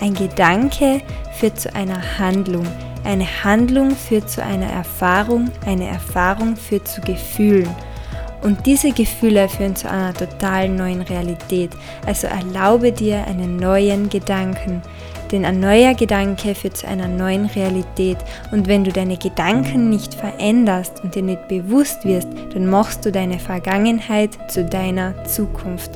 ein 0.00 0.12
Gedanke 0.12 1.00
führt 1.32 1.60
zu 1.60 1.74
einer 1.74 2.18
Handlung. 2.18 2.66
Eine 3.04 3.24
Handlung 3.42 3.92
führt 3.92 4.28
zu 4.28 4.42
einer 4.42 4.66
Erfahrung. 4.66 5.50
Eine 5.64 5.86
Erfahrung 5.86 6.54
führt 6.56 6.86
zu 6.86 7.00
Gefühlen. 7.00 7.70
Und 8.42 8.66
diese 8.66 8.90
Gefühle 8.90 9.48
führen 9.48 9.76
zu 9.76 9.88
einer 9.88 10.12
total 10.12 10.68
neuen 10.68 11.00
Realität. 11.02 11.70
Also 12.04 12.26
erlaube 12.26 12.92
dir 12.92 13.24
einen 13.26 13.56
neuen 13.56 14.08
Gedanken. 14.08 14.82
Denn 15.32 15.46
ein 15.46 15.60
neuer 15.60 15.94
Gedanke 15.94 16.54
führt 16.54 16.76
zu 16.76 16.86
einer 16.86 17.08
neuen 17.08 17.46
Realität. 17.46 18.18
Und 18.52 18.68
wenn 18.68 18.84
du 18.84 18.92
deine 18.92 19.16
Gedanken 19.16 19.88
nicht 19.88 20.14
veränderst 20.14 21.02
und 21.02 21.14
dir 21.14 21.22
nicht 21.22 21.48
bewusst 21.48 22.04
wirst, 22.04 22.28
dann 22.52 22.66
machst 22.66 23.04
du 23.06 23.10
deine 23.10 23.38
Vergangenheit 23.38 24.38
zu 24.50 24.64
deiner 24.64 25.24
Zukunft. 25.24 25.92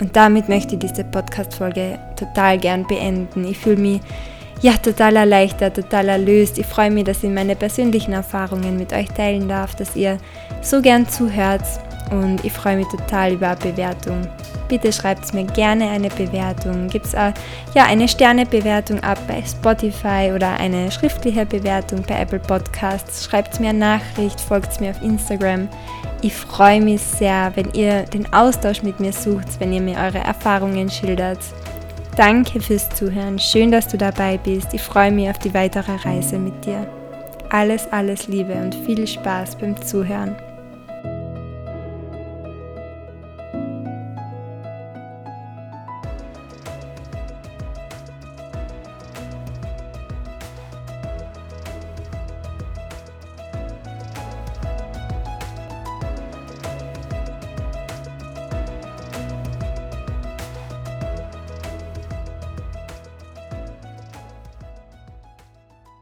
Und 0.00 0.14
damit 0.14 0.48
möchte 0.48 0.74
ich 0.74 0.80
diese 0.80 1.02
Podcast-Folge 1.02 1.98
total 2.16 2.56
gern 2.58 2.86
beenden. 2.86 3.44
Ich 3.44 3.58
fühle 3.58 3.78
mich 3.78 4.00
ja 4.62 4.72
total 4.74 5.16
erleichtert, 5.16 5.74
total 5.74 6.08
erlöst. 6.08 6.58
Ich 6.58 6.66
freue 6.66 6.90
mich, 6.90 7.04
dass 7.04 7.24
ich 7.24 7.30
meine 7.30 7.56
persönlichen 7.56 8.12
Erfahrungen 8.12 8.76
mit 8.76 8.92
euch 8.92 9.08
teilen 9.08 9.48
darf, 9.48 9.74
dass 9.74 9.96
ihr 9.96 10.18
so 10.62 10.80
gern 10.80 11.08
zuhört 11.08 11.62
und 12.10 12.44
ich 12.44 12.52
freue 12.52 12.76
mich 12.76 12.88
total 12.88 13.32
über 13.32 13.48
eine 13.48 13.56
Bewertung. 13.56 14.26
Bitte 14.68 14.92
schreibt 14.92 15.32
mir 15.32 15.44
gerne 15.44 15.88
eine 15.88 16.08
Bewertung. 16.10 16.88
Gibt 16.88 17.06
es 17.06 17.12
ja, 17.12 17.84
eine 17.86 18.06
Sternebewertung 18.06 19.02
ab 19.02 19.18
bei 19.26 19.42
Spotify 19.42 20.32
oder 20.34 20.58
eine 20.60 20.90
schriftliche 20.90 21.46
Bewertung 21.46 22.02
bei 22.06 22.20
Apple 22.20 22.38
Podcasts. 22.38 23.24
Schreibt 23.24 23.60
mir 23.60 23.70
eine 23.70 23.78
Nachricht, 23.78 24.40
folgt 24.40 24.80
mir 24.80 24.90
auf 24.90 25.02
Instagram. 25.02 25.68
Ich 26.20 26.34
freue 26.34 26.80
mich 26.80 27.00
sehr, 27.00 27.52
wenn 27.54 27.72
ihr 27.72 28.02
den 28.02 28.30
Austausch 28.32 28.82
mit 28.82 29.00
mir 29.00 29.12
sucht, 29.12 29.60
wenn 29.60 29.72
ihr 29.72 29.80
mir 29.80 29.96
eure 29.96 30.18
Erfahrungen 30.18 30.90
schildert. 30.90 31.38
Danke 32.16 32.60
fürs 32.60 32.88
Zuhören. 32.90 33.38
Schön, 33.38 33.70
dass 33.70 33.86
du 33.86 33.96
dabei 33.96 34.38
bist. 34.38 34.74
Ich 34.74 34.82
freue 34.82 35.12
mich 35.12 35.30
auf 35.30 35.38
die 35.38 35.54
weitere 35.54 35.94
Reise 36.04 36.38
mit 36.38 36.64
dir. 36.64 36.86
Alles, 37.50 37.90
alles 37.92 38.26
Liebe 38.26 38.54
und 38.54 38.74
viel 38.74 39.06
Spaß 39.06 39.56
beim 39.56 39.80
Zuhören. 39.80 40.36